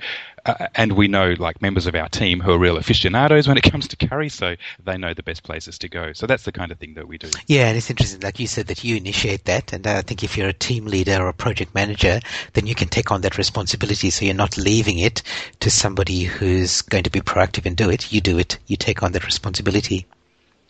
uh, 0.46 0.68
and 0.74 0.92
we 0.92 1.08
know 1.08 1.34
like 1.38 1.60
members 1.62 1.86
of 1.86 1.94
our 1.94 2.08
team 2.08 2.40
who 2.40 2.52
are 2.52 2.58
real 2.58 2.76
aficionados 2.76 3.48
when 3.48 3.56
it 3.56 3.62
comes 3.70 3.88
to 3.88 3.96
curry, 3.96 4.28
so 4.28 4.56
they 4.84 4.96
know 4.96 5.14
the 5.14 5.22
best 5.22 5.42
places 5.42 5.78
to 5.78 5.88
go. 5.88 6.12
So 6.12 6.26
that's 6.26 6.44
the 6.44 6.52
kind 6.52 6.70
of 6.72 6.78
thing 6.78 6.94
that 6.94 7.08
we 7.08 7.18
do. 7.18 7.30
Yeah, 7.46 7.68
and 7.68 7.76
it's 7.76 7.90
interesting, 7.90 8.20
like 8.20 8.38
you 8.38 8.46
said, 8.46 8.66
that 8.68 8.84
you 8.84 8.96
initiate 8.96 9.44
that, 9.44 9.72
and 9.72 9.86
I 9.86 10.02
think 10.02 10.22
if 10.24 10.36
you're 10.36 10.48
a 10.48 10.52
team 10.52 10.86
leader 10.86 11.22
or 11.22 11.28
a 11.28 11.34
project 11.34 11.74
manager, 11.74 12.20
then 12.54 12.66
you 12.66 12.74
can 12.74 12.88
take 12.88 13.10
on 13.10 13.20
that 13.22 13.38
responsibility. 13.38 14.10
So 14.10 14.24
you're 14.24 14.34
not 14.34 14.56
leaving 14.56 14.98
it 14.98 15.22
to 15.60 15.70
somebody 15.70 16.24
who's 16.24 16.82
going 16.82 17.04
to 17.04 17.10
be 17.10 17.20
proactive 17.20 17.66
and 17.66 17.76
do 17.76 17.90
it. 17.90 18.12
You 18.12 18.20
do 18.20 18.38
it. 18.38 18.58
You 18.66 18.76
take 18.76 19.02
on 19.02 19.12
that 19.12 19.24
responsibility. 19.24 20.06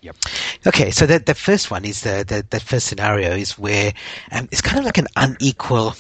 Yep. 0.02 0.16
Okay, 0.66 0.90
so 0.90 1.06
that 1.06 1.26
the 1.26 1.34
first 1.34 1.70
one 1.70 1.84
is 1.84 2.00
the, 2.00 2.24
the 2.26 2.44
that 2.48 2.62
first 2.62 2.86
scenario 2.86 3.32
is 3.32 3.58
where 3.58 3.92
um, 4.32 4.48
it's 4.50 4.62
kind 4.62 4.78
of 4.78 4.84
like 4.86 4.96
an 4.96 5.08
unequal 5.16 5.94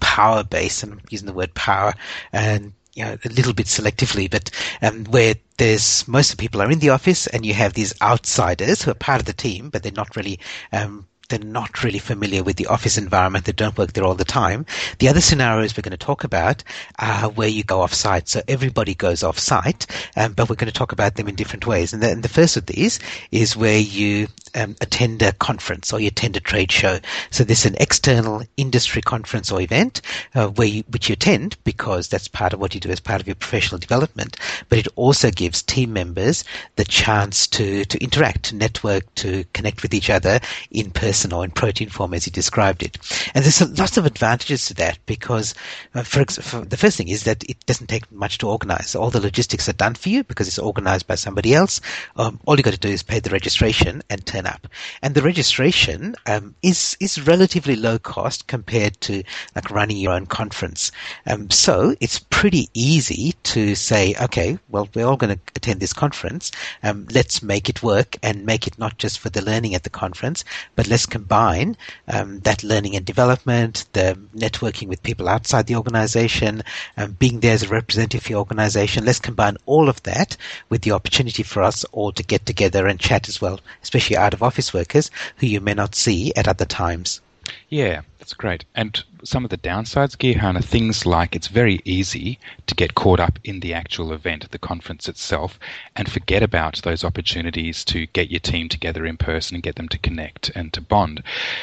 power 0.00 0.42
base. 0.42 0.82
I'm 0.82 1.00
using 1.10 1.26
the 1.26 1.32
word 1.32 1.54
power, 1.54 1.94
and 2.32 2.72
you 2.94 3.04
know, 3.04 3.16
a 3.24 3.28
little 3.28 3.52
bit 3.52 3.66
selectively, 3.66 4.30
but 4.30 4.50
um, 4.82 5.04
where 5.04 5.34
there's 5.58 6.06
most 6.08 6.30
of 6.30 6.36
the 6.36 6.40
people 6.42 6.62
are 6.62 6.70
in 6.70 6.78
the 6.78 6.90
office 6.90 7.26
and 7.26 7.44
you 7.44 7.54
have 7.54 7.74
these 7.74 7.94
outsiders 8.02 8.82
who 8.82 8.90
are 8.90 8.94
part 8.94 9.20
of 9.20 9.26
the 9.26 9.32
team, 9.32 9.70
but 9.70 9.82
they're 9.82 9.92
not 9.92 10.16
really 10.16 10.40
um, 10.72 11.06
they're 11.30 11.38
not 11.38 11.82
really 11.82 11.98
familiar 11.98 12.42
with 12.42 12.56
the 12.56 12.66
office 12.66 12.98
environment. 12.98 13.44
They 13.46 13.52
don't 13.52 13.78
work 13.78 13.92
there 13.94 14.04
all 14.04 14.14
the 14.14 14.24
time. 14.24 14.66
The 14.98 15.08
other 15.08 15.20
scenarios 15.20 15.76
we're 15.76 15.82
going 15.82 15.92
to 15.92 15.96
talk 15.96 16.24
about 16.24 16.62
are 16.98 17.30
where 17.30 17.48
you 17.48 17.64
go 17.64 17.80
off 17.80 17.94
site. 17.94 18.28
So 18.28 18.42
everybody 18.46 18.94
goes 18.94 19.22
off 19.22 19.38
site, 19.38 19.86
um, 20.16 20.32
but 20.34 20.50
we're 20.50 20.56
going 20.56 20.72
to 20.72 20.78
talk 20.78 20.92
about 20.92 21.14
them 21.14 21.28
in 21.28 21.36
different 21.36 21.66
ways. 21.66 21.92
And 21.92 22.02
the, 22.02 22.10
and 22.10 22.22
the 22.22 22.28
first 22.28 22.56
of 22.56 22.66
these 22.66 22.98
is 23.30 23.56
where 23.56 23.78
you 23.78 24.26
um, 24.54 24.76
attend 24.80 25.22
a 25.22 25.32
conference 25.32 25.92
or 25.92 26.00
you 26.00 26.08
attend 26.08 26.36
a 26.36 26.40
trade 26.40 26.72
show. 26.72 26.98
So 27.30 27.44
this 27.44 27.60
is 27.60 27.72
an 27.72 27.76
external 27.80 28.42
industry 28.56 29.02
conference 29.02 29.50
or 29.50 29.60
event 29.60 30.00
uh, 30.34 30.48
where 30.48 30.68
you, 30.68 30.84
which 30.90 31.08
you 31.08 31.14
attend 31.14 31.56
because 31.64 32.08
that's 32.08 32.28
part 32.28 32.52
of 32.52 32.60
what 32.60 32.74
you 32.74 32.80
do 32.80 32.90
as 32.90 33.00
part 33.00 33.20
of 33.20 33.26
your 33.26 33.36
professional 33.36 33.78
development. 33.78 34.36
But 34.68 34.78
it 34.78 34.88
also 34.96 35.30
gives 35.30 35.62
team 35.62 35.92
members 35.92 36.44
the 36.76 36.84
chance 36.84 37.46
to 37.48 37.84
to 37.84 38.02
interact, 38.02 38.44
to 38.44 38.54
network, 38.56 39.12
to 39.16 39.44
connect 39.52 39.82
with 39.82 39.94
each 39.94 40.10
other 40.10 40.40
in 40.70 40.90
person 40.90 41.32
or 41.32 41.44
in 41.44 41.50
protein 41.50 41.88
form 41.88 42.14
as 42.14 42.26
you 42.26 42.32
described 42.32 42.82
it. 42.82 42.98
And 43.34 43.44
there's 43.44 43.60
lots 43.78 43.96
of 43.96 44.06
advantages 44.06 44.66
to 44.66 44.74
that 44.74 44.98
because, 45.06 45.54
uh, 45.94 46.02
for, 46.02 46.24
for, 46.24 46.64
the 46.64 46.76
first 46.76 46.96
thing 46.96 47.08
is 47.08 47.24
that 47.24 47.44
it 47.44 47.64
doesn't 47.66 47.88
take 47.88 48.10
much 48.12 48.38
to 48.38 48.48
organize. 48.48 48.94
All 48.94 49.10
the 49.10 49.20
logistics 49.20 49.68
are 49.68 49.74
done 49.74 49.94
for 49.94 50.08
you 50.08 50.24
because 50.24 50.48
it's 50.48 50.58
organized 50.58 51.06
by 51.06 51.14
somebody 51.14 51.54
else. 51.54 51.80
Um, 52.16 52.40
all 52.46 52.56
you 52.56 52.62
got 52.62 52.74
to 52.74 52.78
do 52.78 52.88
is 52.88 53.02
pay 53.02 53.20
the 53.20 53.30
registration 53.30 54.02
and 54.10 54.24
turn 54.24 54.39
up. 54.46 54.66
And 55.02 55.14
the 55.14 55.22
registration 55.22 56.14
um, 56.26 56.54
is 56.62 56.96
is 57.00 57.20
relatively 57.26 57.76
low 57.76 57.98
cost 57.98 58.46
compared 58.46 59.00
to 59.02 59.22
like 59.54 59.70
running 59.70 59.96
your 59.96 60.12
own 60.12 60.26
conference. 60.26 60.92
Um, 61.26 61.50
so 61.50 61.94
it's 62.00 62.18
pretty 62.18 62.68
easy 62.74 63.34
to 63.44 63.74
say, 63.74 64.14
okay, 64.20 64.58
well, 64.68 64.88
we're 64.94 65.06
all 65.06 65.16
going 65.16 65.34
to 65.34 65.40
attend 65.56 65.80
this 65.80 65.92
conference. 65.92 66.50
Um, 66.82 67.06
let's 67.12 67.42
make 67.42 67.68
it 67.68 67.82
work 67.82 68.16
and 68.22 68.46
make 68.46 68.66
it 68.66 68.78
not 68.78 68.98
just 68.98 69.18
for 69.18 69.30
the 69.30 69.42
learning 69.42 69.74
at 69.74 69.82
the 69.82 69.90
conference, 69.90 70.44
but 70.76 70.88
let's 70.88 71.06
combine 71.06 71.76
um, 72.08 72.40
that 72.40 72.62
learning 72.62 72.96
and 72.96 73.04
development, 73.04 73.86
the 73.92 74.18
networking 74.36 74.88
with 74.88 75.02
people 75.02 75.28
outside 75.28 75.66
the 75.66 75.76
organization, 75.76 76.62
um, 76.96 77.12
being 77.12 77.40
there 77.40 77.54
as 77.54 77.62
a 77.62 77.68
representative 77.68 78.22
for 78.22 78.28
the 78.28 78.34
organization. 78.34 79.04
Let's 79.04 79.20
combine 79.20 79.56
all 79.66 79.88
of 79.88 80.02
that 80.04 80.36
with 80.68 80.82
the 80.82 80.92
opportunity 80.92 81.42
for 81.42 81.62
us 81.62 81.84
all 81.92 82.12
to 82.12 82.22
get 82.22 82.46
together 82.46 82.86
and 82.86 82.98
chat 82.98 83.28
as 83.28 83.40
well, 83.40 83.60
especially 83.82 84.16
of 84.34 84.42
office 84.42 84.72
workers 84.74 85.10
who 85.36 85.46
you 85.46 85.60
may 85.60 85.74
not 85.74 85.94
see 85.94 86.32
at 86.34 86.48
other 86.48 86.64
times. 86.64 87.20
Yeah, 87.68 88.02
that's 88.20 88.34
great. 88.34 88.66
And 88.74 89.02
some 89.24 89.44
of 89.44 89.50
the 89.50 89.56
downsides, 89.56 90.14
Gihan, 90.14 90.58
are 90.58 90.62
things 90.62 91.06
like 91.06 91.34
it's 91.34 91.48
very 91.48 91.80
easy 91.86 92.38
to 92.66 92.74
get 92.74 92.94
caught 92.94 93.18
up 93.18 93.38
in 93.44 93.60
the 93.60 93.72
actual 93.72 94.12
event, 94.12 94.50
the 94.50 94.58
conference 94.58 95.08
itself, 95.08 95.58
and 95.96 96.12
forget 96.12 96.42
about 96.42 96.82
those 96.82 97.02
opportunities 97.02 97.82
to 97.86 98.06
get 98.08 98.30
your 98.30 98.40
team 98.40 98.68
together 98.68 99.06
in 99.06 99.16
person 99.16 99.54
and 99.56 99.62
get 99.62 99.76
them 99.76 99.88
to 99.88 99.98
connect 99.98 100.50
and 100.54 100.70
to 100.74 100.82
bond. 100.82 101.22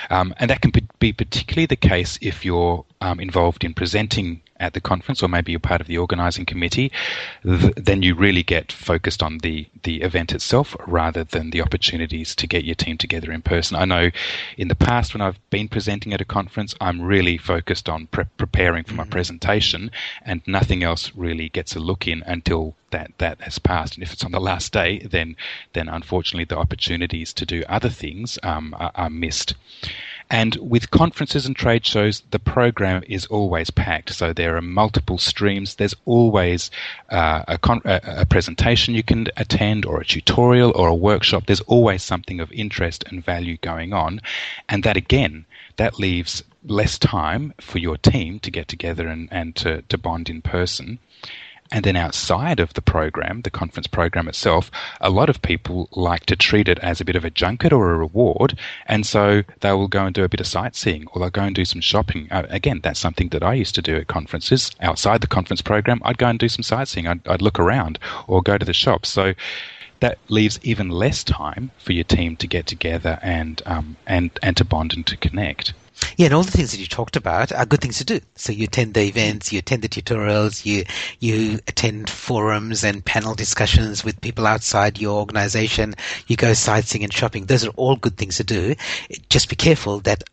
Um, 0.10 0.34
and 0.38 0.50
that 0.50 0.62
can 0.62 0.72
be 0.98 1.14
particularly 1.14 1.68
the 1.68 1.76
case 1.76 2.18
if 2.22 2.44
you're 2.44 2.84
um, 3.02 3.20
involved 3.20 3.64
in 3.64 3.76
presenting 3.76 4.42
at 4.60 4.74
the 4.74 4.82
conference, 4.82 5.22
or 5.22 5.30
maybe 5.30 5.52
you're 5.52 5.60
part 5.60 5.82
of 5.82 5.88
the 5.88 5.98
organising 5.98 6.46
committee, 6.46 6.92
th- 7.44 7.74
then 7.76 8.02
you 8.02 8.16
really 8.16 8.44
get 8.44 8.72
focused 8.72 9.22
on 9.22 9.38
the 9.40 9.68
the 9.84 10.02
event 10.02 10.34
itself 10.34 10.76
rather 10.88 11.24
than 11.24 11.52
the 11.52 11.62
opportunities 11.62 12.36
to 12.36 12.48
get 12.48 12.66
your 12.66 12.76
team 12.76 12.98
together 12.98 13.32
in 13.32 13.42
person. 13.42 13.78
I 13.78 13.86
know 13.86 14.10
in 14.58 14.68
the 14.68 14.76
past 14.76 15.14
when 15.14 15.22
I've 15.22 15.40
been 15.50 15.68
presenting 15.68 16.14
at 16.14 16.22
a 16.22 16.26
conference, 16.26 16.47
I'm 16.80 17.02
really 17.02 17.38
focused 17.38 17.90
on 17.90 18.08
pre- 18.08 18.26
preparing 18.38 18.84
for 18.84 18.92
mm-hmm. 18.92 18.98
my 18.98 19.06
presentation, 19.06 19.92
and 20.24 20.42
nothing 20.48 20.84
else 20.84 21.12
really 21.16 21.50
gets 21.50 21.76
a 21.76 21.80
look 21.80 22.08
in 22.08 22.24
until 22.24 22.76
that 22.92 23.12
that 23.18 23.42
has 23.42 23.60
passed. 23.60 23.96
And 23.96 24.04
if 24.04 24.14
it's 24.14 24.24
on 24.24 24.32
the 24.32 24.40
last 24.40 24.72
day, 24.72 25.00
then 25.00 25.36
then 25.74 25.90
unfortunately 25.90 26.46
the 26.46 26.58
opportunities 26.58 27.34
to 27.34 27.46
do 27.46 27.64
other 27.68 27.90
things 27.90 28.40
um, 28.44 28.74
are, 28.78 28.92
are 28.96 29.10
missed. 29.10 29.56
And 30.30 30.56
with 30.58 30.92
conferences 30.92 31.46
and 31.46 31.56
trade 31.56 31.86
shows, 31.86 32.22
the 32.32 32.40
program 32.40 33.04
is 33.08 33.26
always 33.28 33.70
packed. 33.70 34.14
So 34.14 34.34
there 34.34 34.58
are 34.58 34.62
multiple 34.62 35.18
streams. 35.18 35.76
There's 35.76 35.96
always 36.06 36.70
uh, 37.10 37.44
a, 37.48 37.58
con- 37.58 37.82
a, 37.86 38.26
presentation 38.26 38.94
you 38.94 39.04
can 39.04 39.28
attend, 39.38 39.86
or 39.86 40.02
a 40.02 40.06
tutorial, 40.06 40.74
or 40.76 40.90
a 40.90 40.96
workshop. 40.96 41.46
There's 41.46 41.62
always 41.62 42.04
something 42.04 42.42
of 42.42 42.52
interest 42.52 43.06
and 43.08 43.24
value 43.24 43.58
going 43.58 43.94
on. 43.94 44.20
And 44.68 44.84
that 44.84 44.98
again, 44.98 45.46
that 45.78 46.00
leaves 46.00 46.44
less 46.66 46.98
time 47.00 47.54
for 47.62 47.78
your 47.78 47.98
team 47.98 48.40
to 48.40 48.52
get 48.52 48.68
together 48.68 49.08
and, 49.08 49.30
and 49.32 49.56
to, 49.56 49.82
to 49.84 49.98
bond 49.98 50.30
in 50.30 50.42
person. 50.42 51.00
And 51.72 51.84
then 51.84 51.96
outside 51.96 52.60
of 52.60 52.74
the 52.74 52.82
program, 52.82 53.42
the 53.42 53.50
conference 53.50 53.88
program 53.88 54.28
itself, 54.28 54.72
a 55.02 55.10
lot 55.10 55.30
of 55.30 55.42
people 55.42 55.90
like 55.92 56.26
to 56.28 56.36
treat 56.36 56.70
it 56.70 56.80
as 56.80 57.02
a 57.02 57.06
bit 57.06 57.16
of 57.16 57.26
a 57.26 57.30
junket 57.30 57.74
or 57.74 57.92
a 57.92 57.98
reward. 57.98 58.58
And 58.86 59.06
so 59.06 59.44
they 59.60 59.72
will 59.74 59.88
go 59.88 60.06
and 60.06 60.16
do 60.16 60.24
a 60.24 60.30
bit 60.30 60.40
of 60.40 60.48
sightseeing 60.48 61.08
or 61.08 61.20
they'll 61.20 61.30
go 61.30 61.44
and 61.44 61.56
do 61.56 61.66
some 61.66 61.82
shopping. 61.82 62.28
Uh, 62.32 62.48
again, 62.50 62.80
that's 62.82 63.00
something 63.00 63.30
that 63.30 63.44
I 63.44 63.54
used 63.54 63.76
to 63.76 63.82
do 63.82 63.98
at 63.98 64.08
conferences. 64.08 64.72
Outside 64.82 65.22
the 65.22 65.28
conference 65.28 65.62
program, 65.62 66.02
I'd 66.06 66.18
go 66.18 66.28
and 66.28 66.40
do 66.40 66.50
some 66.50 66.64
sightseeing. 66.64 67.08
I'd, 67.08 67.28
I'd 67.28 67.42
look 67.42 67.60
around 67.60 68.00
or 68.28 68.42
go 68.42 68.58
to 68.58 68.66
the 68.66 68.74
shops. 68.74 69.10
So 69.10 69.34
that 70.00 70.20
leaves 70.30 70.60
even 70.64 70.90
less 70.90 71.24
time 71.24 71.72
for 71.80 71.92
your 71.92 72.04
team 72.04 72.36
to 72.38 72.48
get 72.48 72.68
together 72.68 73.20
and, 73.22 73.62
um, 73.66 73.98
and, 74.06 74.32
and 74.42 74.56
to 74.58 74.64
bond 74.66 74.94
and 74.94 75.06
to 75.08 75.18
connect. 75.18 75.74
Yeah, 76.16 76.28
and 76.28 76.34
all 76.34 76.44
the 76.44 76.52
things 76.52 76.72
that 76.72 76.80
you 76.80 76.88
talked 76.88 77.16
about 77.16 77.52
are 77.52 77.66
good 77.66 77.82
things 77.82 77.98
to 78.00 78.06
do. 78.06 78.20
So 78.36 78.52
you 78.52 78.66
attend 78.66 78.94
the 78.94 79.02
events, 79.02 79.52
you 79.52 79.60
attend 79.60 79.82
the 79.82 79.90
tutorials, 79.90 80.66
you 80.66 80.84
you 81.20 81.60
attend 81.68 82.10
forums 82.10 82.84
and 82.84 83.04
panel 83.04 83.36
discussions 83.36 84.04
with 84.04 84.22
people 84.22 84.48
outside 84.48 85.00
your 85.00 85.20
organization. 85.20 85.96
You 86.28 86.36
go 86.36 86.54
sightseeing 86.54 87.04
and 87.04 87.14
shopping. 87.14 87.46
Those 87.46 87.66
are 87.66 87.72
all 87.76 87.96
good 87.96 88.18
things 88.18 88.38
to 88.38 88.44
do. 88.44 88.76
Just 89.30 89.50
be 89.50 89.56
careful 89.56 90.00
that 90.02 90.24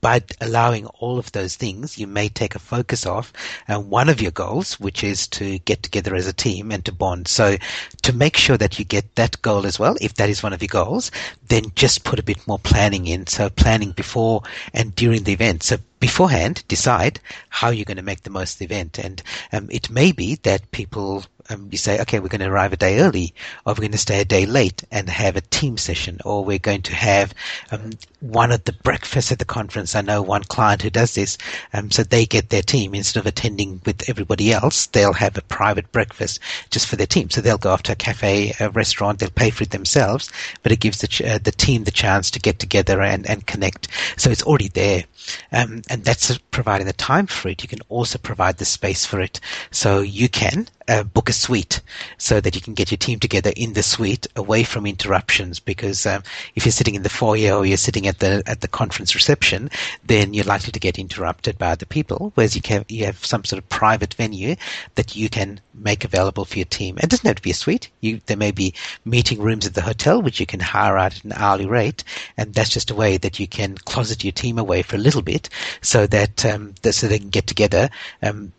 by 0.00 0.22
allowing 0.40 0.86
all 0.86 1.18
of 1.18 1.32
those 1.32 1.56
things, 1.56 1.98
you 1.98 2.06
may 2.06 2.28
take 2.28 2.54
a 2.54 2.58
focus 2.58 3.06
off 3.06 3.32
and 3.68 3.90
one 3.90 4.08
of 4.08 4.20
your 4.20 4.30
goals, 4.30 4.80
which 4.80 5.04
is 5.04 5.26
to 5.28 5.58
get 5.60 5.82
together 5.82 6.14
as 6.14 6.26
a 6.26 6.32
team 6.32 6.70
and 6.70 6.84
to 6.84 6.92
bond. 6.92 7.28
So 7.28 7.56
to 8.02 8.12
make 8.12 8.36
sure 8.36 8.56
that 8.56 8.78
you 8.78 8.84
get 8.84 9.14
that 9.14 9.40
goal 9.42 9.66
as 9.66 9.78
well, 9.78 9.96
if 10.00 10.14
that 10.14 10.28
is 10.28 10.42
one 10.42 10.52
of 10.52 10.62
your 10.62 10.68
goals, 10.68 11.10
then 11.48 11.64
just 11.74 12.04
put 12.04 12.18
a 12.18 12.24
bit 12.24 12.46
more 12.46 12.58
planning 12.58 13.06
in. 13.06 13.26
So 13.26 13.50
planning 13.50 13.92
before 13.92 14.42
and 14.72 14.94
during 14.94 15.24
the 15.24 15.32
event. 15.32 15.62
So 15.62 15.78
beforehand, 16.00 16.62
decide 16.68 17.20
how 17.48 17.70
you're 17.70 17.84
going 17.84 17.96
to 17.96 18.02
make 18.02 18.24
the 18.24 18.30
most 18.30 18.54
of 18.54 18.58
the 18.58 18.64
event. 18.66 18.98
And 18.98 19.22
um, 19.52 19.68
it 19.70 19.90
may 19.90 20.12
be 20.12 20.34
that 20.42 20.70
people 20.70 21.24
um, 21.50 21.68
you 21.70 21.78
say, 21.78 22.00
okay, 22.00 22.20
we're 22.20 22.28
going 22.28 22.40
to 22.40 22.50
arrive 22.50 22.72
a 22.72 22.76
day 22.76 23.00
early, 23.00 23.34
or 23.64 23.72
we're 23.72 23.80
going 23.80 23.92
to 23.92 23.98
stay 23.98 24.20
a 24.20 24.24
day 24.24 24.46
late 24.46 24.82
and 24.90 25.08
have 25.08 25.36
a 25.36 25.40
team 25.42 25.76
session, 25.76 26.18
or 26.24 26.44
we're 26.44 26.58
going 26.58 26.82
to 26.82 26.94
have 26.94 27.34
um, 27.70 27.90
one 28.20 28.52
at 28.52 28.64
the 28.64 28.72
breakfast 28.72 29.30
at 29.30 29.38
the 29.38 29.44
conference. 29.44 29.94
I 29.94 30.00
know 30.00 30.22
one 30.22 30.44
client 30.44 30.82
who 30.82 30.90
does 30.90 31.14
this, 31.14 31.36
um, 31.72 31.90
so 31.90 32.02
they 32.02 32.24
get 32.24 32.48
their 32.48 32.62
team 32.62 32.94
instead 32.94 33.20
of 33.20 33.26
attending 33.26 33.80
with 33.84 34.08
everybody 34.08 34.52
else, 34.52 34.86
they'll 34.86 35.12
have 35.12 35.36
a 35.36 35.42
private 35.42 35.90
breakfast 35.92 36.40
just 36.70 36.86
for 36.86 36.96
their 36.96 37.06
team. 37.06 37.28
So 37.28 37.40
they'll 37.40 37.58
go 37.58 37.70
off 37.72 37.82
to 37.84 37.92
a 37.92 37.96
cafe, 37.96 38.54
a 38.60 38.70
restaurant, 38.70 39.18
they'll 39.18 39.30
pay 39.30 39.50
for 39.50 39.64
it 39.64 39.70
themselves, 39.70 40.30
but 40.62 40.72
it 40.72 40.80
gives 40.80 41.00
the 41.00 41.08
ch- 41.08 41.22
uh, 41.22 41.38
the 41.38 41.52
team 41.52 41.84
the 41.84 41.90
chance 41.90 42.30
to 42.30 42.40
get 42.40 42.58
together 42.58 43.02
and, 43.02 43.28
and 43.28 43.46
connect. 43.46 43.88
So 44.16 44.30
it's 44.30 44.42
already 44.42 44.68
there, 44.68 45.04
um, 45.52 45.82
and 45.90 46.04
that's 46.04 46.38
providing 46.50 46.86
the 46.86 46.92
time 46.94 47.26
for 47.26 47.48
it. 47.48 47.62
You 47.62 47.68
can 47.68 47.80
also 47.88 48.18
provide 48.18 48.56
the 48.56 48.64
space 48.64 49.04
for 49.04 49.20
it, 49.20 49.40
so 49.70 50.00
you 50.00 50.28
can 50.28 50.68
uh, 50.88 51.02
book 51.02 51.28
a 51.28 51.32
suite 51.32 51.80
so 52.18 52.40
that 52.40 52.54
you 52.54 52.60
can 52.60 52.74
get 52.74 52.90
your 52.90 52.98
team 52.98 53.18
together 53.18 53.52
in 53.56 53.72
the 53.72 53.82
suite 53.82 54.26
away 54.36 54.64
from 54.64 54.86
interruptions. 54.86 55.60
Because 55.60 56.06
um, 56.06 56.22
if 56.54 56.64
you're 56.64 56.72
sitting 56.72 56.94
in 56.94 57.02
the 57.02 57.08
foyer 57.08 57.54
or 57.54 57.66
you're 57.66 57.76
sitting 57.76 58.06
at 58.06 58.18
the 58.18 58.42
at 58.46 58.60
the 58.60 58.68
conference 58.68 59.14
reception, 59.14 59.70
then 60.04 60.34
you're 60.34 60.44
likely 60.44 60.72
to 60.72 60.80
get 60.80 60.98
interrupted 60.98 61.58
by 61.58 61.68
other 61.68 61.86
people. 61.86 62.32
Whereas 62.34 62.54
you 62.54 62.62
can 62.62 62.84
you 62.88 63.06
have 63.06 63.24
some 63.24 63.44
sort 63.44 63.62
of 63.62 63.68
private 63.68 64.14
venue 64.14 64.56
that 64.94 65.16
you 65.16 65.28
can 65.28 65.60
make 65.74 66.04
available 66.04 66.44
for 66.44 66.58
your 66.58 66.66
team. 66.66 66.98
It 66.98 67.10
doesn't 67.10 67.26
have 67.26 67.36
to 67.36 67.42
be 67.42 67.50
a 67.50 67.54
suite. 67.54 67.88
You, 68.00 68.20
there 68.26 68.36
may 68.36 68.50
be 68.50 68.74
meeting 69.04 69.40
rooms 69.40 69.66
at 69.66 69.74
the 69.74 69.82
hotel 69.82 70.22
which 70.22 70.40
you 70.40 70.46
can 70.46 70.60
hire 70.60 70.96
out 70.96 71.16
at 71.16 71.24
an 71.24 71.32
hourly 71.32 71.66
rate, 71.66 72.04
and 72.36 72.54
that's 72.54 72.70
just 72.70 72.90
a 72.90 72.94
way 72.94 73.16
that 73.18 73.40
you 73.40 73.46
can 73.46 73.76
closet 73.78 74.24
your 74.24 74.32
team 74.32 74.58
away 74.58 74.82
for 74.82 74.96
a 74.96 75.00
little 75.06 75.22
bit 75.22 75.48
so 75.80 76.06
that 76.06 76.44
um, 76.44 76.74
so 76.90 77.08
they 77.08 77.18
can 77.18 77.30
get 77.30 77.46
together 77.46 77.90
um, 78.22 78.52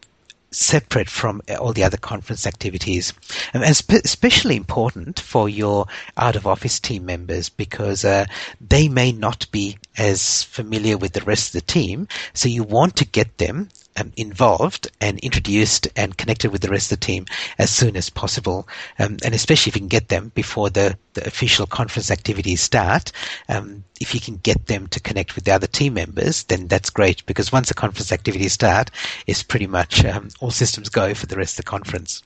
separate 0.55 1.09
from 1.09 1.41
all 1.59 1.73
the 1.73 1.83
other 1.83 1.97
conference 1.97 2.47
activities. 2.47 3.13
And 3.53 3.63
especially 3.63 4.55
important 4.55 5.19
for 5.19 5.49
your 5.49 5.87
out 6.17 6.35
of 6.35 6.47
office 6.47 6.79
team 6.79 7.05
members 7.05 7.49
because 7.49 8.05
uh, 8.05 8.25
they 8.61 8.87
may 8.87 9.11
not 9.11 9.49
be 9.51 9.77
as 9.97 10.43
familiar 10.43 10.97
with 10.97 11.13
the 11.13 11.21
rest 11.21 11.49
of 11.49 11.53
the 11.53 11.71
team. 11.71 12.07
So 12.33 12.49
you 12.49 12.63
want 12.63 12.95
to 12.97 13.05
get 13.05 13.37
them 13.37 13.69
um, 13.95 14.11
involved 14.17 14.89
and 15.01 15.19
introduced 15.19 15.87
and 15.95 16.17
connected 16.17 16.51
with 16.51 16.61
the 16.61 16.69
rest 16.69 16.91
of 16.91 16.99
the 16.99 17.05
team 17.05 17.25
as 17.57 17.69
soon 17.69 17.95
as 17.95 18.09
possible. 18.09 18.67
Um, 18.99 19.17
and 19.23 19.33
especially 19.33 19.71
if 19.71 19.75
you 19.75 19.81
can 19.81 19.87
get 19.87 20.09
them 20.09 20.31
before 20.35 20.69
the, 20.69 20.97
the 21.13 21.25
official 21.27 21.65
conference 21.65 22.11
activities 22.11 22.61
start, 22.61 23.11
um, 23.49 23.83
if 23.99 24.13
you 24.13 24.19
can 24.19 24.37
get 24.37 24.67
them 24.67 24.87
to 24.87 24.99
connect 24.99 25.35
with 25.35 25.45
the 25.45 25.53
other 25.53 25.67
team 25.67 25.93
members, 25.93 26.43
then 26.43 26.67
that's 26.67 26.89
great 26.89 27.25
because 27.25 27.51
once 27.51 27.69
the 27.69 27.73
conference 27.73 28.11
activities 28.11 28.53
start, 28.53 28.91
it's 29.27 29.43
pretty 29.43 29.67
much 29.67 30.03
um, 30.05 30.29
all 30.39 30.51
systems 30.51 30.89
go 30.89 31.13
for 31.13 31.27
the 31.27 31.37
rest 31.37 31.53
of 31.53 31.65
the 31.65 31.69
conference. 31.69 32.23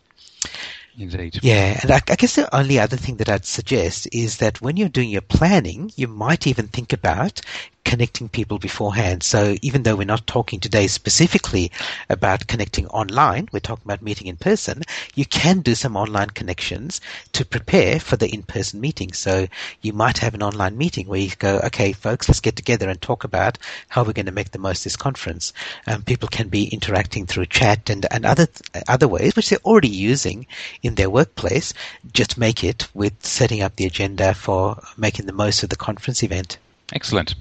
Indeed. 0.98 1.40
Yeah, 1.42 1.80
and 1.82 1.92
I, 1.92 2.02
I, 2.10 2.16
guess 2.16 2.36
the 2.36 2.54
only 2.54 2.78
other 2.78 2.98
thing 2.98 3.18
that 3.18 3.30
I'd 3.30 3.46
suggest 3.46 4.10
is 4.12 4.38
that 4.38 4.60
when 4.60 4.76
you're 4.76 4.90
doing 4.90 5.10
your 5.10 5.22
planning, 5.22 5.92
you 5.96 6.10
might 6.10 6.46
even 6.46 6.68
think 6.68 6.92
about 6.92 7.40
connecting 7.90 8.30
people 8.30 8.60
beforehand. 8.60 9.24
So 9.24 9.56
even 9.64 9.82
though 9.82 9.96
we're 9.96 10.16
not 10.16 10.28
talking 10.28 10.60
today 10.60 10.86
specifically 10.86 11.72
about 12.08 12.46
connecting 12.46 12.86
online, 12.90 13.50
we're 13.52 13.62
talking 13.62 13.86
about 13.86 14.04
meeting 14.04 14.28
in 14.28 14.38
person, 14.38 14.84
you 15.16 15.26
can 15.26 15.62
do 15.62 15.74
some 15.74 15.98
online 15.98 16.30
connections 16.30 17.02
to 17.32 17.44
prepare 17.44 18.00
for 18.00 18.16
the 18.16 18.30
in-person 18.30 18.80
meeting. 18.80 19.12
So 19.14 19.48
you 19.82 19.92
might 19.92 20.20
have 20.20 20.36
an 20.36 20.44
online 20.44 20.78
meeting 20.78 21.08
where 21.08 21.20
you 21.20 21.32
go, 21.40 21.62
okay, 21.64 21.92
folks, 21.94 22.30
let's 22.30 22.40
get 22.40 22.56
together 22.56 22.88
and 22.88 23.02
talk 23.02 23.24
about 23.24 23.58
how 23.88 24.04
we're 24.04 24.14
going 24.14 24.28
to 24.28 24.40
make 24.40 24.52
the 24.52 24.60
most 24.60 24.82
of 24.82 24.84
this 24.84 24.96
conference. 24.96 25.52
Um, 25.88 26.04
people 26.04 26.30
can 26.30 26.48
be 26.48 26.66
interacting 26.68 27.26
through 27.26 27.48
chat 27.48 27.90
and, 27.90 28.06
and 28.12 28.24
other, 28.24 28.46
other 28.88 29.08
ways, 29.08 29.36
which 29.36 29.50
they're 29.50 29.66
already 29.66 29.90
using 29.90 30.46
in 30.84 30.94
their 30.94 31.10
workplace. 31.10 31.74
Just 32.14 32.38
make 32.38 32.64
it 32.64 32.88
with 32.94 33.26
setting 33.26 33.64
up 33.64 33.78
the 33.78 33.88
agenda 33.88 34.36
for 34.36 34.80
making 34.96 35.26
the 35.26 35.34
most 35.34 35.64
of 35.64 35.70
the 35.70 35.76
conference 35.76 36.22
event. 36.22 36.60
Excellent. 36.94 37.34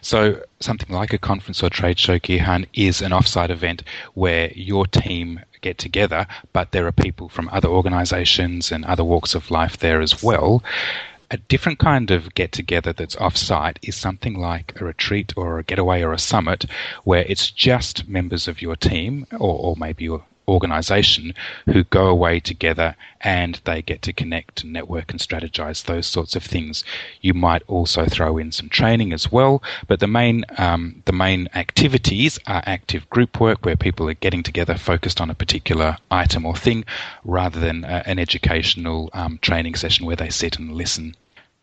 So 0.00 0.42
something 0.60 0.94
like 0.94 1.12
a 1.12 1.18
conference 1.18 1.62
or 1.62 1.70
trade 1.70 1.98
show, 1.98 2.18
Gihan, 2.18 2.66
is 2.72 3.02
an 3.02 3.12
offsite 3.12 3.50
event 3.50 3.82
where 4.14 4.50
your 4.54 4.86
team 4.86 5.40
get 5.60 5.78
together, 5.78 6.26
but 6.52 6.72
there 6.72 6.86
are 6.86 6.92
people 6.92 7.28
from 7.28 7.48
other 7.52 7.68
organizations 7.68 8.72
and 8.72 8.84
other 8.84 9.04
walks 9.04 9.34
of 9.34 9.50
life 9.50 9.78
there 9.78 10.00
as 10.00 10.22
well. 10.22 10.62
A 11.30 11.36
different 11.36 11.80
kind 11.80 12.10
of 12.12 12.34
get 12.34 12.52
together 12.52 12.92
that's 12.92 13.16
offsite 13.16 13.78
is 13.82 13.96
something 13.96 14.38
like 14.38 14.80
a 14.80 14.84
retreat 14.84 15.32
or 15.36 15.58
a 15.58 15.64
getaway 15.64 16.02
or 16.02 16.12
a 16.12 16.18
summit 16.18 16.66
where 17.02 17.24
it's 17.28 17.50
just 17.50 18.08
members 18.08 18.46
of 18.46 18.62
your 18.62 18.76
team 18.76 19.26
or, 19.32 19.58
or 19.58 19.76
maybe 19.76 20.04
your 20.04 20.24
organization 20.48 21.34
who 21.66 21.84
go 21.84 22.06
away 22.06 22.40
together 22.40 22.94
and 23.20 23.60
they 23.64 23.82
get 23.82 24.02
to 24.02 24.12
connect 24.12 24.62
and 24.62 24.72
network 24.72 25.10
and 25.10 25.20
strategize 25.20 25.84
those 25.84 26.06
sorts 26.06 26.36
of 26.36 26.42
things. 26.42 26.84
You 27.20 27.34
might 27.34 27.62
also 27.66 28.06
throw 28.06 28.38
in 28.38 28.52
some 28.52 28.68
training 28.68 29.12
as 29.12 29.32
well, 29.32 29.62
but 29.88 30.00
the 30.00 30.06
main 30.06 30.44
um, 30.58 31.02
the 31.04 31.12
main 31.12 31.48
activities 31.54 32.38
are 32.46 32.62
active 32.66 33.08
group 33.10 33.40
work 33.40 33.64
where 33.64 33.76
people 33.76 34.08
are 34.08 34.14
getting 34.14 34.42
together 34.42 34.76
focused 34.76 35.20
on 35.20 35.30
a 35.30 35.34
particular 35.34 35.98
item 36.10 36.46
or 36.46 36.56
thing, 36.56 36.84
rather 37.24 37.60
than 37.60 37.84
uh, 37.84 38.02
an 38.06 38.18
educational 38.18 39.10
um, 39.12 39.38
training 39.42 39.74
session 39.74 40.06
where 40.06 40.16
they 40.16 40.30
sit 40.30 40.58
and 40.58 40.74
listen 40.74 41.16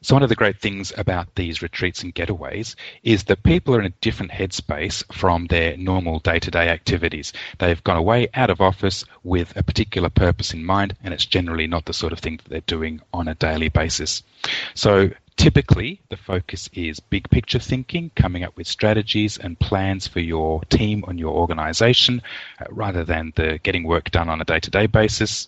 so, 0.04 0.16
one 0.16 0.22
of 0.22 0.28
the 0.28 0.36
great 0.36 0.60
things 0.60 0.92
about 0.98 1.34
these 1.36 1.62
retreats 1.62 2.04
and 2.04 2.14
getaways 2.14 2.76
is 3.04 3.24
that 3.24 3.42
people 3.44 3.74
are 3.74 3.80
in 3.80 3.86
a 3.86 4.02
different 4.02 4.34
headspace 4.34 5.02
from 5.14 5.48
their 5.48 5.78
normal 5.78 6.20
day 6.20 6.40
to 6.40 6.52
day 6.52 6.68
activities. 6.68 7.32
They've 7.58 7.84
gone 7.86 7.96
away 7.96 8.28
out 8.34 8.50
of 8.50 8.60
office 8.60 9.06
with 9.24 9.56
a 9.56 9.64
particular 9.64 10.10
purpose 10.10 10.54
in 10.54 10.66
mind, 10.66 10.96
and 11.04 11.14
it's 11.14 11.26
generally 11.26 11.68
not 11.68 11.86
the 11.86 11.94
sort 11.94 12.12
of 12.12 12.20
thing 12.20 12.36
that 12.36 12.50
they're 12.50 12.78
doing 12.78 13.00
on 13.14 13.30
a 13.30 13.36
daily 13.36 13.70
basis. 13.70 14.24
So, 14.76 15.10
Typically, 15.36 16.00
the 16.10 16.18
focus 16.18 16.70
is 16.74 17.00
big 17.00 17.28
picture 17.30 17.58
thinking, 17.58 18.12
coming 18.16 18.44
up 18.44 18.56
with 18.56 18.68
strategies 18.68 19.38
and 19.38 19.60
plans 19.60 20.08
for 20.08 20.20
your 20.20 20.64
team 20.66 21.04
and 21.08 21.20
your 21.20 21.34
organization, 21.34 22.22
uh, 22.62 22.66
rather 22.70 23.04
than 23.04 23.34
the 23.36 23.60
getting 23.64 23.84
work 23.84 24.12
done 24.12 24.30
on 24.30 24.42
a 24.42 24.46
day 24.46 24.60
to 24.60 24.70
day 24.70 24.86
basis. 24.86 25.48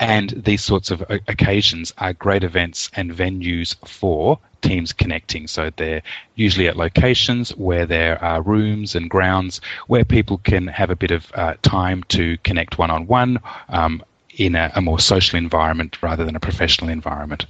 And 0.00 0.30
these 0.30 0.64
sorts 0.64 0.90
of 0.90 1.04
occasions 1.28 1.92
are 1.98 2.14
great 2.14 2.42
events 2.42 2.90
and 2.94 3.12
venues 3.12 3.76
for 3.86 4.38
teams 4.62 4.94
connecting. 4.94 5.46
So 5.46 5.70
they're 5.76 6.02
usually 6.36 6.68
at 6.68 6.76
locations 6.76 7.50
where 7.50 7.84
there 7.84 8.22
are 8.24 8.40
rooms 8.40 8.94
and 8.94 9.10
grounds 9.10 9.60
where 9.88 10.04
people 10.04 10.38
can 10.38 10.66
have 10.68 10.88
a 10.88 10.96
bit 10.96 11.10
of 11.10 11.30
uh, 11.34 11.54
time 11.62 12.02
to 12.04 12.38
connect 12.38 12.78
one 12.78 12.90
on 12.90 13.06
one 13.06 13.40
in 14.40 14.56
a, 14.56 14.72
a 14.74 14.80
more 14.80 14.98
social 14.98 15.38
environment 15.38 16.02
rather 16.02 16.24
than 16.24 16.34
a 16.34 16.40
professional 16.40 16.90
environment. 16.90 17.44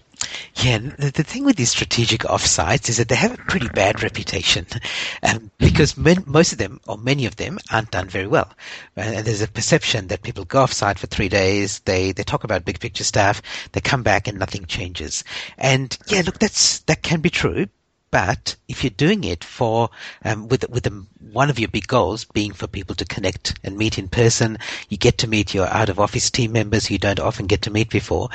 Yeah, 0.57 0.79
the, 0.79 1.12
the 1.14 1.22
thing 1.22 1.44
with 1.44 1.55
these 1.55 1.70
strategic 1.70 2.22
offsites 2.22 2.88
is 2.88 2.96
that 2.96 3.09
they 3.09 3.14
have 3.14 3.33
a 3.33 3.44
pretty 3.44 3.68
bad 3.68 4.03
reputation 4.03 4.66
um, 5.22 5.53
because 5.59 5.96
men, 5.96 6.24
most 6.26 6.50
of 6.50 6.59
them, 6.59 6.81
or 6.88 6.98
many 6.98 7.26
of 7.26 7.37
them, 7.37 7.61
aren't 7.70 7.92
done 7.92 8.09
very 8.09 8.26
well. 8.26 8.53
Uh, 8.96 9.03
and 9.03 9.24
there's 9.24 9.40
a 9.40 9.46
perception 9.46 10.09
that 10.09 10.22
people 10.22 10.44
go 10.44 10.64
offsite 10.64 10.98
for 10.98 11.07
three 11.07 11.29
days, 11.29 11.79
they, 11.85 12.11
they 12.11 12.24
talk 12.24 12.42
about 12.42 12.64
big 12.64 12.81
picture 12.81 13.05
stuff, 13.05 13.40
they 13.70 13.81
come 13.81 14.03
back 14.03 14.26
and 14.26 14.37
nothing 14.37 14.66
changes. 14.66 15.22
And 15.59 15.96
yeah, 16.09 16.22
look, 16.26 16.40
that's, 16.40 16.81
that 16.81 17.03
can 17.03 17.20
be 17.20 17.31
true, 17.31 17.68
but 18.11 18.57
if 18.66 18.83
you're 18.83 18.90
doing 18.90 19.23
it 19.23 19.44
for 19.44 19.88
um, 20.25 20.49
with 20.49 20.68
with 20.68 20.88
one 21.33 21.49
of 21.49 21.59
your 21.61 21.68
big 21.68 21.87
goals 21.87 22.25
being 22.25 22.53
for 22.53 22.66
people 22.66 22.94
to 22.96 23.05
connect 23.05 23.55
and 23.62 23.77
meet 23.77 23.99
in 23.99 24.09
person, 24.09 24.59
you 24.88 24.96
get 24.96 25.18
to 25.18 25.29
meet 25.29 25.55
your 25.55 25.66
out 25.68 25.88
of 25.88 26.01
office 26.01 26.29
team 26.31 26.51
members 26.53 26.90
you 26.90 26.99
don't 26.99 27.20
often 27.20 27.46
get 27.46 27.62
to 27.62 27.70
meet 27.70 27.88
before. 27.88 28.29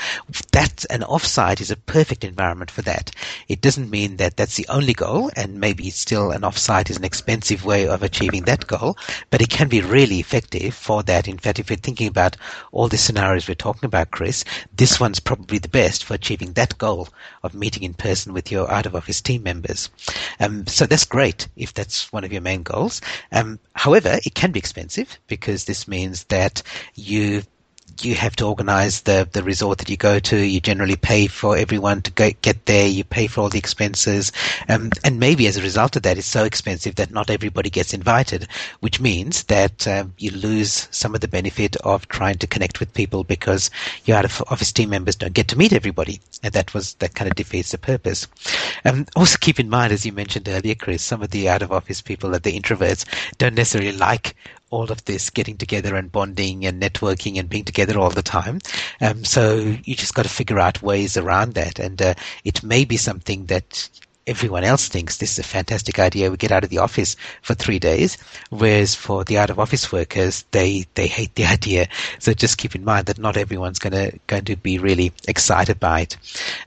That 0.53 0.85
an 0.89 1.01
offsite 1.01 1.59
is 1.59 1.71
a 1.71 1.75
perfect 1.75 2.23
environment 2.23 2.71
for 2.71 2.83
that. 2.83 3.11
It 3.49 3.59
doesn't 3.59 3.89
mean 3.89 4.15
that 4.17 4.37
that's 4.37 4.55
the 4.55 4.67
only 4.69 4.93
goal, 4.93 5.29
and 5.35 5.59
maybe 5.59 5.89
still 5.89 6.31
an 6.31 6.43
offsite 6.43 6.89
is 6.89 6.97
an 6.97 7.03
expensive 7.03 7.65
way 7.65 7.85
of 7.87 8.01
achieving 8.01 8.43
that 8.43 8.67
goal, 8.67 8.97
but 9.29 9.41
it 9.41 9.49
can 9.49 9.67
be 9.67 9.81
really 9.81 10.19
effective 10.21 10.73
for 10.73 11.03
that. 11.03 11.27
In 11.27 11.37
fact, 11.37 11.59
if 11.59 11.69
you're 11.69 11.77
thinking 11.77 12.07
about 12.07 12.37
all 12.71 12.87
the 12.87 12.97
scenarios 12.97 13.47
we're 13.47 13.55
talking 13.55 13.87
about, 13.87 14.11
Chris, 14.11 14.45
this 14.73 14.99
one's 15.01 15.19
probably 15.19 15.57
the 15.57 15.67
best 15.67 16.05
for 16.05 16.13
achieving 16.13 16.53
that 16.53 16.77
goal 16.77 17.09
of 17.43 17.53
meeting 17.53 17.83
in 17.83 17.93
person 17.93 18.31
with 18.31 18.51
your 18.51 18.71
out 18.71 18.85
of 18.85 18.95
office 18.95 19.19
team 19.21 19.43
members 19.43 19.64
members. 19.65 19.89
Um, 20.39 20.67
so 20.67 20.85
that's 20.85 21.05
great 21.05 21.47
if 21.55 21.73
that's 21.73 22.11
one 22.11 22.23
of 22.23 22.31
your 22.31 22.41
main 22.41 22.63
goals. 22.63 23.01
Um, 23.31 23.59
however, 23.73 24.19
it 24.25 24.35
can 24.35 24.51
be 24.51 24.59
expensive 24.59 25.19
because 25.27 25.65
this 25.65 25.87
means 25.87 26.25
that 26.25 26.61
you 26.95 27.43
you 28.01 28.15
have 28.15 28.35
to 28.37 28.45
organize 28.45 29.01
the, 29.01 29.27
the 29.31 29.43
resort 29.43 29.77
that 29.77 29.89
you 29.89 29.97
go 29.97 30.19
to. 30.19 30.37
You 30.37 30.59
generally 30.59 30.95
pay 30.95 31.27
for 31.27 31.55
everyone 31.57 32.01
to 32.03 32.11
go, 32.11 32.31
get 32.41 32.65
there. 32.65 32.87
You 32.87 33.03
pay 33.03 33.27
for 33.27 33.41
all 33.41 33.49
the 33.49 33.57
expenses. 33.57 34.31
Um, 34.67 34.91
and 35.03 35.19
maybe 35.19 35.47
as 35.47 35.57
a 35.57 35.61
result 35.61 35.95
of 35.95 36.03
that, 36.03 36.17
it's 36.17 36.27
so 36.27 36.43
expensive 36.43 36.95
that 36.95 37.11
not 37.11 37.29
everybody 37.29 37.69
gets 37.69 37.93
invited, 37.93 38.47
which 38.81 38.99
means 38.99 39.43
that 39.43 39.87
um, 39.87 40.13
you 40.17 40.31
lose 40.31 40.87
some 40.91 41.15
of 41.15 41.21
the 41.21 41.27
benefit 41.27 41.75
of 41.77 42.07
trying 42.09 42.37
to 42.39 42.47
connect 42.47 42.79
with 42.79 42.93
people 42.93 43.23
because 43.23 43.69
your 44.05 44.17
out 44.17 44.25
of 44.25 44.43
office 44.47 44.71
team 44.71 44.89
members 44.89 45.15
don't 45.15 45.33
get 45.33 45.47
to 45.49 45.57
meet 45.57 45.73
everybody. 45.73 46.19
And 46.43 46.53
that 46.53 46.73
was, 46.73 46.95
that 46.95 47.15
kind 47.15 47.29
of 47.29 47.35
defeats 47.35 47.71
the 47.71 47.77
purpose. 47.77 48.27
Um, 48.83 49.05
also 49.15 49.37
keep 49.39 49.59
in 49.59 49.69
mind, 49.69 49.93
as 49.93 50.05
you 50.05 50.11
mentioned 50.11 50.49
earlier, 50.49 50.75
Chris, 50.75 51.01
some 51.01 51.21
of 51.21 51.31
the 51.31 51.49
out 51.49 51.61
of 51.61 51.71
office 51.71 52.01
people, 52.01 52.29
that 52.31 52.43
the 52.43 52.59
introverts, 52.59 53.05
don't 53.37 53.55
necessarily 53.55 53.97
like 53.97 54.35
all 54.75 54.91
of 54.91 55.05
this 55.05 55.29
getting 55.29 55.57
together 55.57 55.95
and 55.95 56.11
bonding 56.11 56.65
and 56.65 56.81
networking 56.81 57.39
and 57.39 57.49
being 57.49 57.63
together 57.63 57.97
all 57.97 58.09
the 58.09 58.21
time. 58.21 58.59
Um, 59.01 59.23
so 59.23 59.55
you 59.83 59.95
just 59.95 60.13
got 60.13 60.23
to 60.23 60.29
figure 60.29 60.59
out 60.59 60.83
ways 60.83 61.15
around 61.15 61.53
that. 61.53 61.79
And 61.79 62.01
uh, 62.01 62.13
it 62.43 62.61
may 62.61 62.83
be 62.83 62.97
something 62.97 63.45
that 63.45 63.89
everyone 64.27 64.63
else 64.63 64.87
thinks 64.87 65.17
this 65.17 65.33
is 65.33 65.39
a 65.39 65.43
fantastic 65.43 65.99
idea. 65.99 66.31
We 66.31 66.37
get 66.37 66.51
out 66.51 66.63
of 66.63 66.69
the 66.69 66.79
office 66.79 67.15
for 67.41 67.53
three 67.53 67.79
days, 67.79 68.17
whereas 68.49 68.95
for 68.95 69.23
the 69.23 69.37
out 69.37 69.49
of 69.49 69.59
office 69.59 69.91
workers, 69.91 70.43
they 70.51 70.85
they 70.95 71.07
hate 71.07 71.35
the 71.35 71.45
idea. 71.57 71.87
So 72.19 72.33
just 72.33 72.57
keep 72.57 72.75
in 72.75 72.83
mind 72.83 73.05
that 73.05 73.19
not 73.19 73.37
everyone's 73.37 73.79
going 73.79 73.93
to 73.93 74.19
going 74.27 74.45
to 74.45 74.55
be 74.55 74.77
really 74.79 75.13
excited 75.27 75.79
by 75.79 76.01
it. 76.01 76.17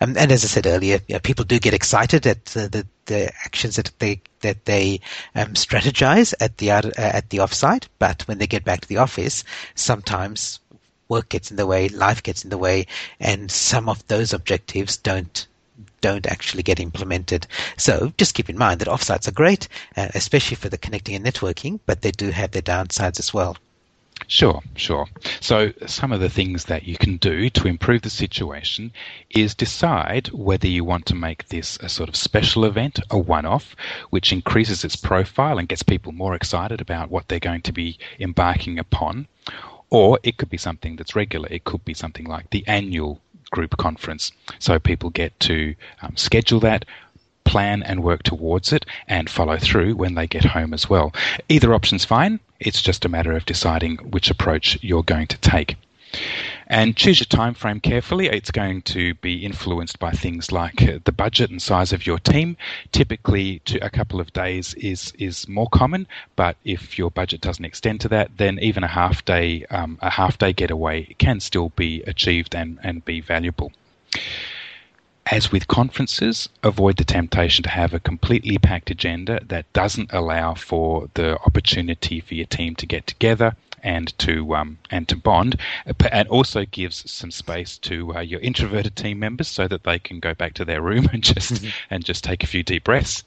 Um, 0.00 0.16
and 0.16 0.32
as 0.32 0.44
I 0.44 0.48
said 0.48 0.66
earlier, 0.66 1.00
you 1.08 1.14
know, 1.14 1.20
people 1.20 1.44
do 1.44 1.58
get 1.58 1.74
excited 1.74 2.26
at 2.26 2.44
the 2.46 2.86
the 3.08 3.26
actions 3.44 3.76
that 3.76 3.90
they 3.98 4.20
that 4.40 4.64
they 4.64 5.00
um, 5.34 5.54
strategize 5.54 6.32
at 6.40 6.56
the 6.58 6.70
uh, 6.70 6.90
at 6.96 7.28
the 7.30 7.38
offsite, 7.38 7.88
but 7.98 8.22
when 8.28 8.38
they 8.38 8.46
get 8.46 8.64
back 8.64 8.80
to 8.80 8.88
the 8.88 8.98
office, 8.98 9.44
sometimes 9.74 10.60
work 11.08 11.30
gets 11.30 11.50
in 11.50 11.56
the 11.56 11.66
way, 11.66 11.88
life 11.88 12.22
gets 12.22 12.44
in 12.44 12.50
the 12.50 12.58
way, 12.58 12.86
and 13.18 13.50
some 13.50 13.88
of 13.88 14.06
those 14.06 14.32
objectives 14.32 14.96
don't 14.96 15.46
don't 16.00 16.26
actually 16.26 16.62
get 16.62 16.80
implemented. 16.80 17.46
So 17.76 18.12
just 18.18 18.34
keep 18.34 18.48
in 18.48 18.58
mind 18.58 18.80
that 18.80 18.88
offsites 18.88 19.26
are 19.28 19.32
great, 19.32 19.68
uh, 19.96 20.08
especially 20.14 20.56
for 20.56 20.68
the 20.68 20.78
connecting 20.78 21.14
and 21.14 21.24
networking, 21.24 21.80
but 21.86 22.02
they 22.02 22.10
do 22.12 22.30
have 22.30 22.52
their 22.52 22.62
downsides 22.62 23.18
as 23.18 23.34
well. 23.34 23.56
Sure, 24.26 24.60
sure. 24.76 25.06
So, 25.40 25.72
some 25.86 26.12
of 26.12 26.20
the 26.20 26.28
things 26.28 26.66
that 26.66 26.84
you 26.84 26.96
can 26.96 27.16
do 27.16 27.48
to 27.50 27.68
improve 27.68 28.02
the 28.02 28.10
situation 28.10 28.92
is 29.30 29.54
decide 29.54 30.28
whether 30.32 30.66
you 30.66 30.84
want 30.84 31.06
to 31.06 31.14
make 31.14 31.48
this 31.48 31.78
a 31.80 31.88
sort 31.88 32.08
of 32.08 32.16
special 32.16 32.64
event, 32.64 33.00
a 33.10 33.18
one 33.18 33.46
off, 33.46 33.74
which 34.10 34.32
increases 34.32 34.84
its 34.84 34.96
profile 34.96 35.58
and 35.58 35.68
gets 35.68 35.82
people 35.82 36.12
more 36.12 36.34
excited 36.34 36.80
about 36.80 37.10
what 37.10 37.28
they're 37.28 37.38
going 37.38 37.62
to 37.62 37.72
be 37.72 37.98
embarking 38.18 38.78
upon. 38.78 39.28
Or 39.90 40.18
it 40.22 40.36
could 40.36 40.50
be 40.50 40.58
something 40.58 40.96
that's 40.96 41.16
regular. 41.16 41.48
It 41.50 41.64
could 41.64 41.84
be 41.84 41.94
something 41.94 42.26
like 42.26 42.50
the 42.50 42.64
annual 42.66 43.20
group 43.50 43.76
conference. 43.78 44.32
So 44.58 44.78
people 44.78 45.10
get 45.10 45.38
to 45.40 45.74
um, 46.02 46.16
schedule 46.16 46.60
that, 46.60 46.84
plan 47.44 47.82
and 47.82 48.02
work 48.02 48.22
towards 48.24 48.72
it, 48.74 48.84
and 49.06 49.30
follow 49.30 49.56
through 49.56 49.96
when 49.96 50.14
they 50.14 50.26
get 50.26 50.44
home 50.44 50.74
as 50.74 50.90
well. 50.90 51.14
Either 51.48 51.72
option's 51.72 52.04
fine. 52.04 52.40
It's 52.60 52.82
just 52.82 53.04
a 53.04 53.08
matter 53.08 53.32
of 53.32 53.46
deciding 53.46 53.96
which 53.98 54.30
approach 54.30 54.78
you're 54.82 55.02
going 55.02 55.28
to 55.28 55.38
take. 55.38 55.76
And 56.66 56.96
choose 56.96 57.20
your 57.20 57.26
time 57.26 57.54
frame 57.54 57.80
carefully. 57.80 58.28
It's 58.28 58.50
going 58.50 58.82
to 58.82 59.14
be 59.14 59.44
influenced 59.44 59.98
by 59.98 60.12
things 60.12 60.50
like 60.50 60.82
uh, 60.82 60.98
the 61.04 61.12
budget 61.12 61.50
and 61.50 61.60
size 61.60 61.92
of 61.92 62.06
your 62.06 62.18
team. 62.18 62.56
Typically, 62.92 63.60
a 63.82 63.90
couple 63.90 64.20
of 64.20 64.32
days 64.32 64.74
is 64.74 65.12
is 65.18 65.46
more 65.48 65.68
common, 65.68 66.06
but 66.34 66.56
if 66.64 66.98
your 66.98 67.10
budget 67.10 67.42
doesn't 67.42 67.64
extend 67.64 68.00
to 68.00 68.08
that, 68.08 68.30
then 68.38 68.58
even 68.58 68.84
a 68.84 68.88
half 68.88 69.24
day 69.24 69.66
um, 69.70 69.98
a 70.00 70.10
half 70.10 70.38
day 70.38 70.52
getaway 70.52 71.04
can 71.18 71.40
still 71.40 71.70
be 71.76 72.02
achieved 72.02 72.54
and, 72.54 72.78
and 72.82 73.04
be 73.04 73.20
valuable. 73.20 73.72
As 75.30 75.52
with 75.52 75.68
conferences, 75.68 76.48
avoid 76.62 76.96
the 76.96 77.04
temptation 77.04 77.62
to 77.64 77.68
have 77.68 77.92
a 77.92 78.00
completely 78.00 78.56
packed 78.56 78.90
agenda 78.90 79.40
that 79.44 79.70
doesn't 79.74 80.10
allow 80.10 80.54
for 80.54 81.10
the 81.14 81.38
opportunity 81.40 82.20
for 82.20 82.34
your 82.34 82.46
team 82.46 82.74
to 82.76 82.86
get 82.86 83.06
together 83.06 83.54
and 83.82 84.18
to 84.20 84.56
um, 84.56 84.78
and 84.90 85.06
to 85.08 85.16
bond, 85.16 85.58
and 86.10 86.28
also 86.28 86.64
gives 86.64 87.10
some 87.10 87.30
space 87.30 87.76
to 87.78 88.16
uh, 88.16 88.20
your 88.20 88.40
introverted 88.40 88.96
team 88.96 89.18
members 89.18 89.48
so 89.48 89.68
that 89.68 89.84
they 89.84 89.98
can 89.98 90.18
go 90.18 90.32
back 90.32 90.54
to 90.54 90.64
their 90.64 90.80
room 90.80 91.06
and 91.12 91.22
just 91.22 91.52
mm-hmm. 91.52 91.68
and 91.90 92.06
just 92.06 92.24
take 92.24 92.42
a 92.42 92.46
few 92.46 92.62
deep 92.62 92.84
breaths 92.84 93.22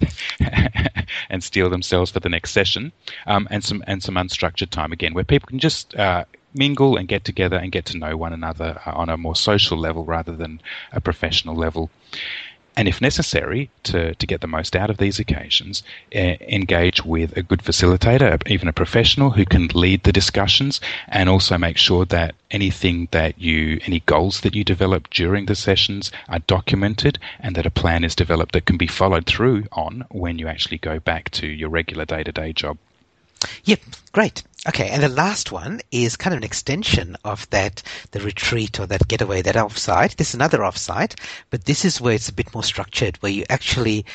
and 1.30 1.44
steel 1.44 1.70
themselves 1.70 2.10
for 2.10 2.20
the 2.20 2.30
next 2.30 2.52
session, 2.52 2.92
um, 3.28 3.48
and 3.52 3.64
some 3.64 3.84
and 3.86 4.02
some 4.02 4.16
unstructured 4.16 4.72
time 4.72 4.92
again 4.92 5.14
where 5.14 5.24
people 5.24 5.48
can 5.48 5.60
just 5.60 5.96
uh, 5.96 6.26
mingle 6.54 6.98
and 6.98 7.08
get 7.08 7.24
together 7.24 7.58
and 7.58 7.72
get 7.72 7.86
to 7.86 7.98
know 7.98 8.18
one 8.18 8.34
another 8.34 8.82
uh, 8.86 8.92
on 8.92 9.10
a 9.10 9.18
more 9.18 9.36
social 9.36 9.78
level 9.78 10.04
rather 10.06 10.36
than 10.36 10.62
a 10.92 11.02
professional 11.02 11.56
level. 11.56 11.90
And 12.78 12.88
if 12.88 13.02
necessary, 13.02 13.70
to, 13.84 14.16
to 14.16 14.26
get 14.26 14.40
the 14.40 14.48
most 14.48 14.78
out 14.78 14.90
of 14.90 14.98
these 14.98 15.20
occasions, 15.20 15.84
uh, 16.16 16.38
engage 16.40 17.04
with 17.04 17.36
a 17.36 17.44
good 17.44 17.60
facilitator, 17.60 18.42
even 18.50 18.70
a 18.70 18.74
professional 18.74 19.32
who 19.32 19.44
can 19.44 19.68
lead 19.74 20.04
the 20.04 20.14
discussions 20.14 20.80
and 21.10 21.28
also 21.28 21.58
make 21.58 21.78
sure 21.78 22.06
that 22.06 22.34
anything 22.50 23.10
that 23.12 23.38
you, 23.38 23.82
any 23.86 24.00
goals 24.06 24.40
that 24.42 24.56
you 24.56 24.64
develop 24.64 25.10
during 25.10 25.48
the 25.48 25.56
sessions 25.56 26.12
are 26.30 26.40
documented 26.40 27.20
and 27.42 27.56
that 27.56 27.66
a 27.66 27.72
plan 27.72 28.06
is 28.06 28.16
developed 28.16 28.54
that 28.54 28.66
can 28.66 28.78
be 28.78 28.88
followed 28.88 29.26
through 29.26 29.66
on 29.74 30.06
when 30.10 30.40
you 30.40 30.48
actually 30.48 30.78
go 30.78 30.98
back 30.98 31.30
to 31.32 31.48
your 31.48 31.70
regular 31.70 32.06
day 32.06 32.24
to 32.24 32.32
day 32.32 32.54
job. 32.54 32.78
Yep, 33.66 33.82
great. 34.14 34.44
Okay, 34.68 34.90
and 34.90 35.02
the 35.02 35.10
last 35.10 35.52
one 35.52 35.82
is 35.90 36.16
kind 36.16 36.36
of 36.36 36.38
an 36.38 36.44
extension 36.44 37.18
of 37.26 37.50
that, 37.50 37.82
the 38.12 38.20
retreat 38.20 38.80
or 38.80 38.86
that 38.86 39.08
getaway, 39.08 39.42
that 39.42 39.56
offsite. 39.56 40.18
This 40.18 40.30
is 40.30 40.36
another 40.36 40.60
offsite, 40.60 41.20
but 41.50 41.66
this 41.66 41.84
is 41.84 42.00
where 42.00 42.14
it's 42.14 42.30
a 42.30 42.34
bit 42.34 42.54
more 42.54 42.64
structured, 42.64 43.18
where 43.24 43.32
you 43.32 43.44
actually 43.50 44.06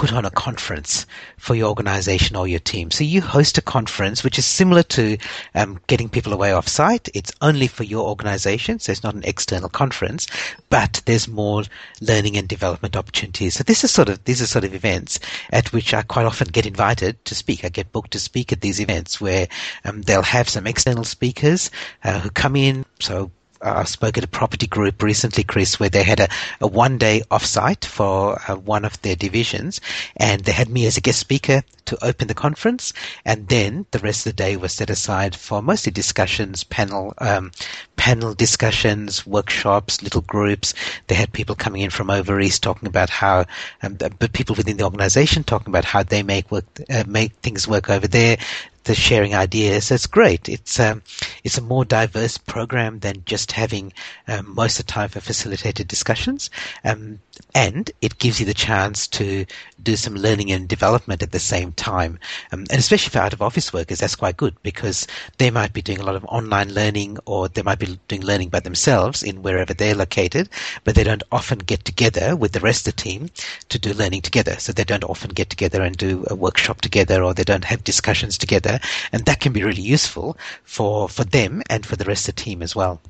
put 0.00 0.14
on 0.14 0.24
a 0.24 0.30
conference 0.30 1.04
for 1.36 1.54
your 1.54 1.68
organization 1.68 2.34
or 2.34 2.48
your 2.48 2.58
team. 2.58 2.90
So 2.90 3.04
you 3.04 3.20
host 3.20 3.58
a 3.58 3.60
conference, 3.60 4.24
which 4.24 4.38
is 4.38 4.46
similar 4.46 4.82
to 4.84 5.18
um, 5.54 5.78
getting 5.88 6.08
people 6.08 6.32
away 6.32 6.52
off 6.52 6.66
site. 6.66 7.10
It's 7.12 7.30
only 7.42 7.66
for 7.66 7.84
your 7.84 8.08
organization, 8.08 8.78
so 8.78 8.92
it's 8.92 9.02
not 9.02 9.14
an 9.14 9.24
external 9.24 9.68
conference, 9.68 10.26
but 10.70 11.02
there's 11.04 11.28
more 11.28 11.64
learning 12.00 12.38
and 12.38 12.48
development 12.48 12.96
opportunities. 12.96 13.56
So 13.56 13.62
this 13.62 13.84
is 13.84 13.90
sort 13.90 14.08
of 14.08 14.24
these 14.24 14.40
are 14.40 14.46
sort 14.46 14.64
of 14.64 14.74
events 14.74 15.20
at 15.50 15.70
which 15.70 15.92
I 15.92 16.00
quite 16.00 16.24
often 16.24 16.48
get 16.48 16.64
invited 16.64 17.22
to 17.26 17.34
speak. 17.34 17.62
I 17.62 17.68
get 17.68 17.92
booked 17.92 18.12
to 18.12 18.18
speak 18.18 18.54
at 18.54 18.62
these 18.62 18.80
events 18.80 19.20
where 19.20 19.48
um, 19.84 20.00
they'll 20.00 20.22
have 20.22 20.48
some 20.48 20.66
external 20.66 21.04
speakers 21.04 21.70
uh, 22.04 22.20
who 22.20 22.30
come 22.30 22.56
in. 22.56 22.86
So 23.00 23.30
I 23.62 23.84
spoke 23.84 24.16
at 24.16 24.24
a 24.24 24.28
property 24.28 24.66
group 24.66 25.02
recently, 25.02 25.44
Chris, 25.44 25.78
where 25.78 25.90
they 25.90 26.02
had 26.02 26.20
a, 26.20 26.28
a 26.60 26.66
one 26.66 26.98
day 26.98 27.22
offsite 27.30 27.84
for 27.84 28.40
uh, 28.48 28.56
one 28.56 28.84
of 28.84 29.00
their 29.02 29.16
divisions, 29.16 29.80
and 30.16 30.42
they 30.42 30.52
had 30.52 30.68
me 30.68 30.86
as 30.86 30.96
a 30.96 31.00
guest 31.00 31.18
speaker 31.18 31.62
to 31.86 32.04
open 32.04 32.28
the 32.28 32.34
conference, 32.34 32.92
and 33.24 33.48
then 33.48 33.84
the 33.90 33.98
rest 33.98 34.26
of 34.26 34.32
the 34.36 34.42
day 34.42 34.56
was 34.56 34.72
set 34.72 34.90
aside 34.90 35.34
for 35.34 35.60
mostly 35.60 35.92
discussions, 35.92 36.64
panel 36.64 37.12
um, 37.18 37.50
panel 37.96 38.32
discussions, 38.32 39.26
workshops, 39.26 40.02
little 40.02 40.22
groups. 40.22 40.72
They 41.08 41.14
had 41.14 41.32
people 41.32 41.54
coming 41.54 41.82
in 41.82 41.90
from 41.90 42.08
over 42.08 42.40
east 42.40 42.62
talking 42.62 42.88
about 42.88 43.10
how, 43.10 43.44
um, 43.82 43.94
but 43.94 44.32
people 44.32 44.54
within 44.54 44.78
the 44.78 44.84
organisation 44.84 45.44
talking 45.44 45.68
about 45.68 45.84
how 45.84 46.02
they 46.02 46.22
make 46.22 46.50
work, 46.50 46.64
uh, 46.88 47.04
make 47.06 47.32
things 47.42 47.68
work 47.68 47.90
over 47.90 48.08
there 48.08 48.38
the 48.84 48.94
sharing 48.94 49.34
ideas. 49.34 49.90
It's 49.90 50.06
great. 50.06 50.48
It's 50.48 50.80
um, 50.80 51.02
it's 51.44 51.58
a 51.58 51.62
more 51.62 51.84
diverse 51.84 52.38
program 52.38 53.00
than 53.00 53.22
just 53.26 53.52
having 53.52 53.92
um, 54.28 54.54
most 54.54 54.80
of 54.80 54.86
the 54.86 54.92
time 54.92 55.08
for 55.08 55.20
facilitated 55.20 55.88
discussions, 55.88 56.50
um, 56.84 57.20
and 57.54 57.90
it 58.00 58.18
gives 58.18 58.40
you 58.40 58.46
the 58.46 58.54
chance 58.54 59.06
to 59.08 59.46
do 59.82 59.96
some 59.96 60.14
learning 60.14 60.52
and 60.52 60.68
development 60.68 61.22
at 61.22 61.32
the 61.32 61.38
same 61.38 61.72
time. 61.72 62.18
Um, 62.52 62.60
and 62.70 62.78
especially 62.78 63.10
for 63.10 63.18
out 63.18 63.32
of 63.32 63.42
office 63.42 63.72
workers, 63.72 63.98
that's 63.98 64.14
quite 64.14 64.36
good 64.36 64.54
because 64.62 65.06
they 65.38 65.50
might 65.50 65.72
be 65.72 65.82
doing 65.82 66.00
a 66.00 66.04
lot 66.04 66.16
of 66.16 66.24
online 66.26 66.72
learning 66.72 67.18
or 67.26 67.48
they 67.48 67.62
might 67.62 67.78
be 67.78 67.98
doing 68.08 68.22
learning 68.22 68.50
by 68.50 68.60
themselves 68.60 69.22
in 69.22 69.42
wherever 69.42 69.74
they're 69.74 69.94
located, 69.94 70.48
but 70.84 70.94
they 70.94 71.04
don't 71.04 71.22
often 71.32 71.58
get 71.58 71.84
together 71.84 72.36
with 72.36 72.52
the 72.52 72.60
rest 72.60 72.86
of 72.86 72.94
the 72.94 73.02
team 73.02 73.30
to 73.68 73.78
do 73.78 73.92
learning 73.94 74.22
together. 74.22 74.56
So 74.58 74.72
they 74.72 74.84
don't 74.84 75.04
often 75.04 75.30
get 75.30 75.50
together 75.50 75.82
and 75.82 75.96
do 75.96 76.24
a 76.28 76.34
workshop 76.34 76.80
together 76.80 77.22
or 77.22 77.34
they 77.34 77.44
don't 77.44 77.64
have 77.64 77.84
discussions 77.84 78.36
together. 78.38 78.69
And 79.12 79.24
that 79.24 79.40
can 79.40 79.52
be 79.52 79.64
really 79.64 79.82
useful 79.82 80.36
for, 80.64 81.08
for 81.08 81.24
them 81.24 81.62
and 81.68 81.84
for 81.84 81.96
the 81.96 82.04
rest 82.04 82.28
of 82.28 82.36
the 82.36 82.42
team 82.42 82.62
as 82.62 82.76
well. 82.76 83.00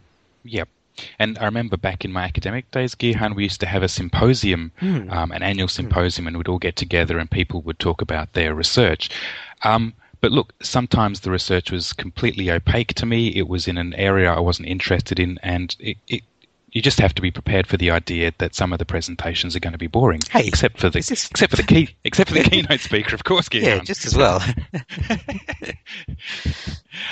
Yep. 0.44 0.68
And 1.18 1.38
I 1.38 1.44
remember 1.44 1.77
back 1.77 2.05
in 2.05 2.12
my 2.12 2.25
academic 2.25 2.70
days, 2.70 2.94
Gihan, 2.94 3.35
we 3.35 3.44
used 3.44 3.61
to 3.61 3.66
have 3.66 3.83
a 3.83 3.88
symposium, 3.88 4.70
mm. 4.81 5.11
um, 5.11 5.33
an 5.33 5.42
annual 5.42 5.68
symposium, 5.68 6.25
mm. 6.25 6.29
and 6.29 6.37
we'd 6.37 6.49
all 6.49 6.59
get 6.59 6.77
together 6.77 7.18
and 7.18 7.31
people 7.31 7.62
would 7.62 7.79
talk 7.79 8.03
about 8.03 8.33
their 8.35 8.55
research. 8.55 9.11
Um, 9.62 9.94
but 10.20 10.33
look, 10.33 10.53
sometimes 10.62 11.20
the 11.20 11.31
research 11.31 11.70
was 11.70 11.94
completely 11.94 12.51
opaque 12.51 12.94
to 12.94 13.07
me. 13.07 13.29
It 13.29 13.49
was 13.49 13.66
in 13.66 13.79
an 13.79 13.94
area 13.94 14.33
I 14.33 14.40
wasn't 14.40 14.68
interested 14.68 15.18
in, 15.18 15.38
and 15.42 15.75
it, 15.79 15.96
it 16.09 16.23
you 16.72 16.80
just 16.80 17.00
have 17.00 17.14
to 17.14 17.22
be 17.22 17.30
prepared 17.30 17.66
for 17.66 17.76
the 17.76 17.90
idea 17.90 18.33
that 18.38 18.54
some 18.54 18.72
of 18.72 18.78
the 18.78 18.85
presentations 18.85 19.56
are 19.56 19.61
going 19.61 19.72
to 19.72 19.78
be 19.78 19.87
boring. 19.87 20.20
Hey, 20.30 20.46
except 20.46 20.78
for 20.78 20.88
the 20.88 20.98
except 20.98 21.50
for 21.50 21.56
the 21.56 21.62
key 21.62 21.96
except 22.04 22.30
for 22.30 22.37
the 22.37 22.44
keynote 22.50 22.80
speaker, 22.80 23.14
of 23.14 23.24
course. 23.24 23.48
Yeah, 23.52 23.80
just 23.80 24.06
as 24.06 24.16
well. 24.16 24.42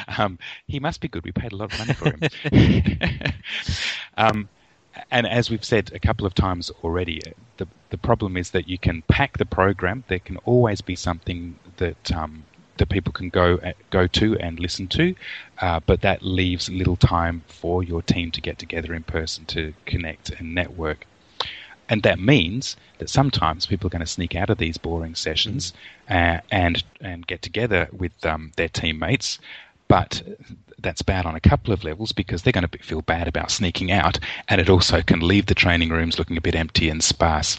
um, 0.18 0.38
he 0.66 0.78
must 0.78 1.00
be 1.00 1.08
good. 1.08 1.24
We 1.24 1.32
paid 1.32 1.52
a 1.52 1.56
lot 1.56 1.72
of 1.72 1.78
money 1.78 1.94
for 1.94 2.16
him. 2.16 3.32
um, 4.16 4.48
and 5.10 5.26
as 5.26 5.50
we've 5.50 5.64
said 5.64 5.90
a 5.92 5.98
couple 5.98 6.26
of 6.26 6.34
times 6.34 6.70
already, 6.84 7.22
the 7.56 7.66
the 7.90 7.98
problem 7.98 8.36
is 8.36 8.50
that 8.50 8.68
you 8.68 8.78
can 8.78 9.02
pack 9.08 9.38
the 9.38 9.46
program. 9.46 10.04
There 10.08 10.18
can 10.20 10.36
always 10.38 10.80
be 10.80 10.94
something 10.94 11.58
that 11.78 12.12
um, 12.12 12.44
that 12.78 12.88
people 12.88 13.12
can 13.12 13.28
go 13.28 13.58
uh, 13.58 13.72
go 13.90 14.06
to 14.06 14.38
and 14.38 14.58
listen 14.58 14.88
to, 14.88 15.14
uh, 15.60 15.80
but 15.86 16.00
that 16.00 16.22
leaves 16.22 16.70
little 16.70 16.96
time 16.96 17.42
for 17.48 17.82
your 17.82 18.02
team 18.02 18.30
to 18.32 18.40
get 18.40 18.58
together 18.58 18.94
in 18.94 19.02
person 19.02 19.44
to 19.46 19.74
connect 19.86 20.30
and 20.30 20.54
network. 20.54 21.06
And 21.90 22.02
that 22.02 22.18
means 22.18 22.76
that 22.98 23.08
sometimes 23.08 23.64
people 23.66 23.86
are 23.86 23.90
going 23.90 24.00
to 24.00 24.06
sneak 24.06 24.34
out 24.34 24.50
of 24.50 24.58
these 24.58 24.76
boring 24.76 25.14
sessions 25.14 25.72
uh, 26.10 26.38
and 26.50 26.82
and 27.00 27.26
get 27.26 27.42
together 27.42 27.88
with 27.92 28.12
um, 28.24 28.52
their 28.56 28.68
teammates, 28.68 29.38
but 29.88 30.22
that's 30.78 31.02
bad 31.02 31.26
on 31.26 31.34
a 31.34 31.40
couple 31.40 31.72
of 31.72 31.84
levels 31.84 32.12
because 32.12 32.42
they're 32.42 32.52
going 32.52 32.68
to 32.68 32.78
feel 32.78 33.02
bad 33.02 33.26
about 33.26 33.50
sneaking 33.50 33.90
out, 33.90 34.18
and 34.48 34.60
it 34.60 34.68
also 34.68 35.02
can 35.02 35.20
leave 35.20 35.46
the 35.46 35.54
training 35.54 35.90
rooms 35.90 36.18
looking 36.18 36.36
a 36.36 36.42
bit 36.42 36.54
empty 36.54 36.88
and 36.88 37.02
sparse. 37.02 37.58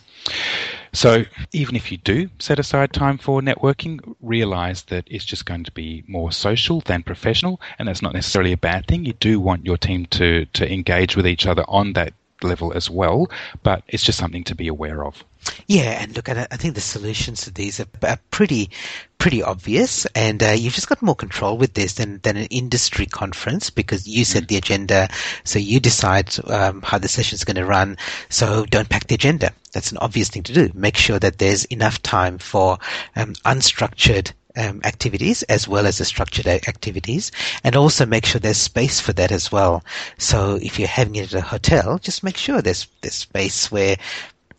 So 0.91 1.25
even 1.53 1.75
if 1.75 1.91
you 1.91 1.97
do 1.97 2.29
set 2.39 2.60
aside 2.60 2.93
time 2.93 3.17
for 3.17 3.41
networking, 3.41 4.15
realize 4.21 4.84
that 4.84 5.05
it's 5.08 5.25
just 5.25 5.45
going 5.45 5.63
to 5.63 5.71
be 5.71 6.03
more 6.08 6.32
social 6.32 6.82
than 6.82 7.03
professional, 7.03 7.62
and 7.77 7.88
that's 7.88 8.01
not 8.01 8.13
necessarily 8.13 8.51
a 8.51 8.58
bad 8.58 8.88
thing. 8.88 9.05
You 9.05 9.13
do 9.13 9.39
want 9.39 9.65
your 9.65 9.77
team 9.77 10.08
to 10.08 10.45
to 10.45 10.71
engage 10.71 11.15
with 11.15 11.27
each 11.27 11.45
other 11.45 11.63
on 11.67 11.93
that 11.93 12.13
level 12.43 12.73
as 12.73 12.89
well, 12.89 13.30
but 13.63 13.84
it's 13.88 14.04
just 14.04 14.17
something 14.17 14.43
to 14.45 14.56
be 14.56 14.67
aware 14.67 15.06
of. 15.06 15.23
Yeah, 15.67 16.02
and 16.02 16.15
look, 16.15 16.30
I 16.30 16.45
think 16.58 16.75
the 16.75 16.82
solutions 16.82 17.43
to 17.43 17.52
these 17.52 17.80
are, 17.80 18.17
pretty, 18.30 18.69
pretty 19.17 19.41
obvious, 19.41 20.06
and 20.08 20.41
uh, 20.43 20.49
you've 20.49 20.73
just 20.73 20.89
got 20.89 21.02
more 21.02 21.15
control 21.15 21.58
with 21.58 21.73
this 21.73 21.93
than, 21.93 22.19
than 22.19 22.38
an 22.38 22.47
industry 22.47 23.06
conference 23.06 23.69
because 23.69 24.08
you 24.08 24.25
set 24.25 24.47
the 24.47 24.58
agenda, 24.58 25.10
so 25.43 25.60
you 25.60 25.80
decide 25.80 26.34
um, 26.49 26.82
how 26.82 26.97
the 26.97 27.08
session 27.08 27.36
is 27.36 27.45
going 27.45 27.56
to 27.56 27.65
run. 27.65 27.97
So 28.30 28.65
don't 28.65 28.89
pack 28.89 29.08
the 29.08 29.15
agenda. 29.15 29.52
That's 29.71 29.91
an 29.91 29.97
obvious 29.99 30.30
thing 30.30 30.43
to 30.43 30.54
do. 30.54 30.71
Make 30.73 30.97
sure 30.97 31.19
that 31.19 31.38
there's 31.38 31.65
enough 31.65 32.02
time 32.02 32.38
for 32.38 32.80
um, 33.15 33.34
unstructured 33.45 34.34
um, 34.59 34.81
activities 34.83 35.41
as 35.43 35.67
well 35.67 35.87
as 35.87 35.97
the 35.97 36.05
structured 36.05 36.47
activities, 36.47 37.31
and 37.63 37.75
also 37.75 38.05
make 38.05 38.25
sure 38.25 38.39
there's 38.39 38.57
space 38.57 38.99
for 38.99 39.13
that 39.13 39.31
as 39.31 39.51
well. 39.51 39.83
So 40.17 40.59
if 40.61 40.77
you're 40.77 40.87
having 40.87 41.15
it 41.15 41.33
at 41.33 41.39
a 41.39 41.41
hotel, 41.41 41.97
just 41.97 42.23
make 42.23 42.37
sure 42.37 42.61
there's 42.61 42.87
there's 43.01 43.15
space 43.15 43.71
where 43.71 43.95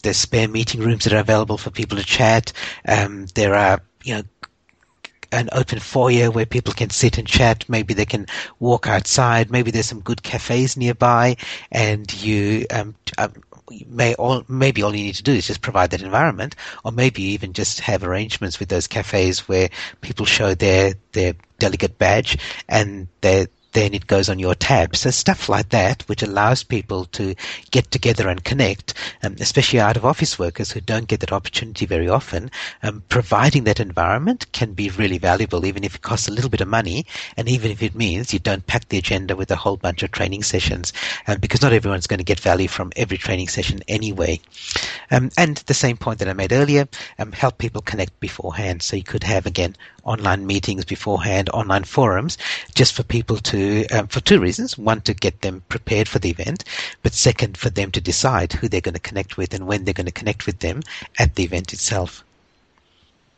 there's 0.02 0.16
spare 0.16 0.48
meeting 0.48 0.80
rooms 0.80 1.04
that 1.04 1.12
are 1.12 1.20
available 1.20 1.58
for 1.58 1.70
people 1.70 1.98
to 1.98 2.04
chat. 2.04 2.52
Um, 2.88 3.26
there 3.34 3.54
are 3.54 3.80
you 4.02 4.14
know 4.14 4.22
an 5.32 5.48
open 5.52 5.78
foyer 5.78 6.30
where 6.30 6.46
people 6.46 6.72
can 6.72 6.90
sit 6.90 7.18
and 7.18 7.26
chat. 7.28 7.64
Maybe 7.68 7.94
they 7.94 8.06
can 8.06 8.26
walk 8.58 8.88
outside. 8.88 9.50
Maybe 9.50 9.70
there's 9.70 9.86
some 9.86 10.00
good 10.00 10.22
cafes 10.22 10.76
nearby, 10.76 11.36
and 11.70 12.12
you 12.22 12.66
um, 12.70 12.94
um, 13.18 13.32
may 13.88 14.14
all 14.14 14.44
maybe 14.48 14.83
all 14.83 14.94
you 14.94 15.04
need 15.04 15.14
to 15.16 15.22
do 15.22 15.33
is 15.33 15.46
just 15.46 15.62
provide 15.62 15.90
that 15.90 16.02
environment, 16.02 16.56
or 16.85 16.92
maybe 16.92 17.22
even 17.22 17.52
just 17.52 17.80
have 17.80 18.04
arrangements 18.04 18.59
with 18.59 18.68
those 18.68 18.87
cafes 18.87 19.48
where 19.48 19.68
people 20.00 20.26
show 20.26 20.54
their 20.54 20.94
their 21.12 21.35
delegate 21.59 21.98
badge 21.98 22.38
and 22.68 23.09
they 23.20 23.46
then 23.72 23.94
it 23.94 24.06
goes 24.06 24.28
on 24.28 24.38
your 24.38 24.54
tab. 24.54 24.96
So 24.96 25.11
stuff 25.11 25.48
like 25.48 25.68
that, 25.70 26.02
which 26.09 26.22
allows 26.22 26.62
people 26.62 27.04
to 27.06 27.35
get 27.70 27.90
together 27.90 28.28
and 28.28 28.42
connect, 28.42 28.94
um, 29.22 29.37
especially 29.40 29.80
out 29.80 29.96
of 29.96 30.04
office 30.04 30.38
workers 30.38 30.72
who 30.72 30.80
don't 30.80 31.09
get 31.09 31.20
that 31.20 31.33
opportunity 31.33 31.87
very 31.87 32.09
often. 32.09 32.50
Um, 32.83 33.02
providing 33.09 33.64
that 33.64 33.80
environment 33.80 34.50
can 34.52 34.72
be 34.72 34.90
really 34.90 35.18
valuable, 35.18 35.64
even 35.64 35.85
if 35.85 35.94
it 35.94 36.02
costs 36.02 36.28
a 36.28 36.33
little 36.33 36.50
bit 36.50 36.61
of 36.61 36.68
money, 36.68 37.06
and 37.37 37.48
even 37.48 37.70
if 37.70 37.83
it 37.83 37.94
means 37.94 38.33
you 38.33 38.38
don't 38.38 38.66
pack 38.66 38.88
the 38.88 38.98
agenda 38.98 39.37
with 39.37 39.50
a 39.50 39.56
whole 39.56 39.76
bunch 39.76 40.02
of 40.02 40.11
training 40.11 40.42
sessions, 40.42 40.92
um, 41.26 41.38
because 41.38 41.62
not 41.62 41.72
everyone's 41.72 42.06
going 42.06 42.18
to 42.18 42.24
get 42.24 42.40
value 42.40 42.68
from 42.68 42.92
every 42.96 43.18
training 43.18 43.48
session 43.48 43.80
anyway. 43.88 44.40
Um, 45.11 45.30
and 45.37 45.59
the 45.59 45.74
same 45.74 45.96
point 45.96 46.18
that 46.18 46.28
I 46.28 46.33
made 46.33 46.52
earlier, 46.52 46.88
um, 47.18 47.33
help 47.33 47.59
people 47.59 47.83
connect 47.83 48.18
beforehand. 48.20 48.83
So 48.83 48.96
you 48.96 49.04
could 49.04 49.24
have 49.24 49.46
again 49.46 49.76
online 50.04 50.46
meetings 50.46 50.85
beforehand, 50.85 51.50
online 51.50 51.85
forums, 51.85 52.38
just 52.74 52.94
for 52.94 53.02
people 53.02 53.37
to, 53.37 53.60
um, 53.90 54.07
for 54.09 54.20
two 54.20 54.40
reasons. 54.40 54.79
One, 54.79 55.01
to 55.03 55.14
get 55.14 55.40
them 55.40 55.62
prepared 55.68 56.09
for 56.09 56.18
the 56.18 56.31
event, 56.31 56.64
but 57.03 57.12
second, 57.12 57.57
for 57.57 57.70
them 57.70 57.90
to 57.92 58.01
decide 58.01 58.53
who 58.53 58.68
they're 58.68 58.81
going 58.81 58.94
to 58.94 59.01
connect 59.01 59.37
with 59.37 59.55
and 59.55 59.66
when 59.66 59.85
they're 59.85 59.94
going 59.94 60.07
to 60.07 60.12
connect 60.12 60.46
with 60.46 60.61
them 60.61 60.83
at 61.18 61.35
the 61.35 61.44
event 61.44 61.73
itself. 61.73 62.25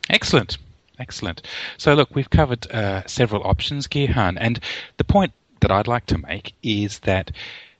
Excellent. 0.09 0.57
Excellent. 0.99 1.41
So, 1.77 1.93
look, 1.95 2.15
we've 2.15 2.29
covered 2.29 2.69
uh, 2.71 3.01
several 3.07 3.43
options, 3.43 3.87
Gihan, 3.87 4.37
and 4.39 4.59
the 4.97 5.03
point 5.03 5.33
that 5.61 5.71
I'd 5.71 5.87
like 5.87 6.05
to 6.07 6.17
make 6.17 6.53
is 6.61 6.99
that 6.99 7.31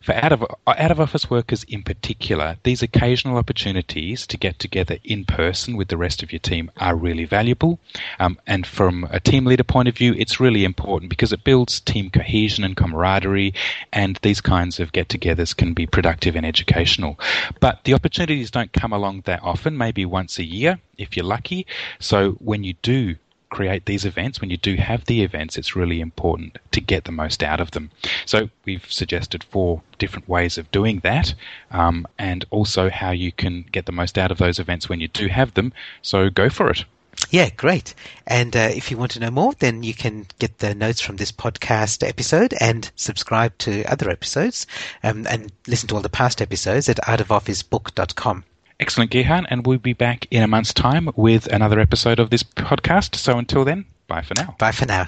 for 0.04 0.14
out 0.14 0.34
of 0.34 0.46
out 0.68 0.92
of 0.92 1.00
office 1.00 1.30
workers 1.30 1.64
in 1.64 1.82
particular, 1.82 2.58
these 2.64 2.84
occasional 2.84 3.38
opportunities 3.38 4.28
to 4.28 4.38
get 4.38 4.60
together 4.60 4.98
in 5.04 5.24
person 5.24 5.78
with 5.78 5.88
the 5.88 5.98
rest 5.98 6.22
of 6.22 6.32
your 6.32 6.40
team 6.40 6.70
are 6.78 6.96
really 6.96 7.24
valuable. 7.26 7.80
Um, 8.20 8.38
and 8.46 8.68
from 8.68 9.08
a 9.10 9.20
team 9.20 9.46
leader 9.46 9.64
point 9.64 9.88
of 9.88 9.96
view, 9.96 10.14
it's 10.18 10.42
really 10.42 10.66
important 10.66 11.10
because 11.10 11.32
it 11.32 11.46
builds 11.46 11.80
team 11.80 12.10
cohesion 12.10 12.66
and 12.66 12.76
camaraderie, 12.76 13.54
and 13.94 14.20
these 14.22 14.42
kinds 14.42 14.80
of 14.80 14.92
get-togethers 14.92 15.56
can 15.56 15.74
be 15.74 15.88
productive 15.88 16.36
and 16.36 16.46
educational. 16.46 17.18
But 17.62 17.86
the 17.86 17.94
opportunities 17.94 18.52
don't 18.52 18.74
come 18.74 18.92
along 18.92 19.22
that 19.22 19.42
often, 19.42 19.78
maybe 19.78 20.06
once 20.06 20.38
a 20.38 20.44
year 20.44 20.80
if 20.98 21.16
you're 21.16 21.26
lucky. 21.26 21.66
So 22.00 22.34
when 22.34 22.64
you 22.64 22.74
do 22.82 23.16
create 23.54 23.86
these 23.86 24.04
events, 24.04 24.42
when 24.42 24.50
you 24.50 24.58
do 24.58 24.76
have 24.76 25.06
the 25.06 25.24
events, 25.24 25.58
it's 25.58 25.76
really 25.76 26.02
important 26.02 26.58
to 26.72 26.82
get 26.82 27.04
the 27.04 27.12
most 27.12 27.44
out 27.44 27.62
of 27.62 27.70
them. 27.72 27.92
So 28.26 28.50
we've 28.66 28.92
suggested 28.92 29.44
four 29.44 29.84
different 30.00 30.28
ways 30.28 30.58
of 30.58 30.72
doing 30.72 31.02
that, 31.04 31.36
um, 31.70 32.08
and 32.18 32.44
also 32.50 32.90
how 32.90 33.12
you 33.12 33.32
can 33.32 33.66
get 33.72 33.86
the 33.86 33.92
most 33.92 34.18
out 34.18 34.32
of 34.32 34.40
those 34.40 34.58
events 34.58 34.90
when 34.90 35.00
you 35.00 35.08
do 35.08 35.28
have 35.28 35.54
them. 35.54 35.72
So 36.02 36.32
go 36.32 36.50
for 36.50 36.72
it. 36.72 36.84
Yeah, 37.30 37.52
great. 37.52 37.94
And 38.26 38.56
uh, 38.56 38.72
if 38.74 38.90
you 38.90 38.98
want 38.98 39.12
to 39.12 39.20
know 39.20 39.30
more, 39.30 39.54
then 39.60 39.84
you 39.84 39.94
can 39.94 40.26
get 40.40 40.58
the 40.58 40.74
notes 40.74 41.00
from 41.00 41.18
this 41.18 41.32
podcast 41.32 42.08
episode 42.08 42.56
and 42.60 42.90
subscribe 42.96 43.56
to 43.60 43.84
other 43.84 44.10
episodes 44.10 44.66
um, 45.04 45.28
and 45.28 45.52
listen 45.68 45.88
to 45.90 45.96
all 45.96 46.02
the 46.02 46.10
past 46.10 46.42
episodes 46.42 46.90
at 46.90 46.98
outofofficebook.com. 46.98 48.46
Excellent, 48.80 49.12
Gihan, 49.12 49.46
and 49.50 49.66
we'll 49.66 49.78
be 49.78 49.94
back 49.94 50.28
in 50.32 50.44
a 50.44 50.48
month's 50.48 50.74
time 50.74 51.10
with 51.16 51.48
another 51.48 51.80
episode 51.80 52.20
of 52.20 52.30
this 52.30 52.44
podcast. 52.44 53.16
So 53.16 53.38
until 53.38 53.66
then, 53.66 53.86
bye 54.08 54.22
for 54.22 54.34
now. 54.36 54.56
Bye 54.58 54.72
for 54.72 54.86
now. 54.86 55.08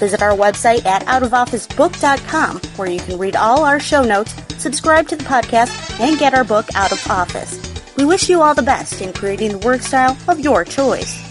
Visit 0.00 0.22
our 0.22 0.32
website 0.34 0.86
at 0.86 1.02
outofofficebook.com 1.02 2.56
where 2.76 2.88
you 2.88 3.00
can 3.00 3.18
read 3.18 3.36
all 3.36 3.64
our 3.64 3.78
show 3.78 4.02
notes, 4.02 4.34
subscribe 4.56 5.06
to 5.08 5.16
the 5.16 5.24
podcast, 5.24 6.00
and 6.00 6.18
get 6.18 6.32
our 6.32 6.42
book 6.44 6.66
Out 6.74 6.90
of 6.90 7.06
Office. 7.10 7.60
We 7.96 8.06
wish 8.06 8.30
you 8.30 8.40
all 8.40 8.54
the 8.54 8.62
best 8.62 9.02
in 9.02 9.12
creating 9.12 9.52
the 9.52 9.58
work 9.58 9.82
style 9.82 10.16
of 10.26 10.40
your 10.40 10.64
choice. 10.64 11.29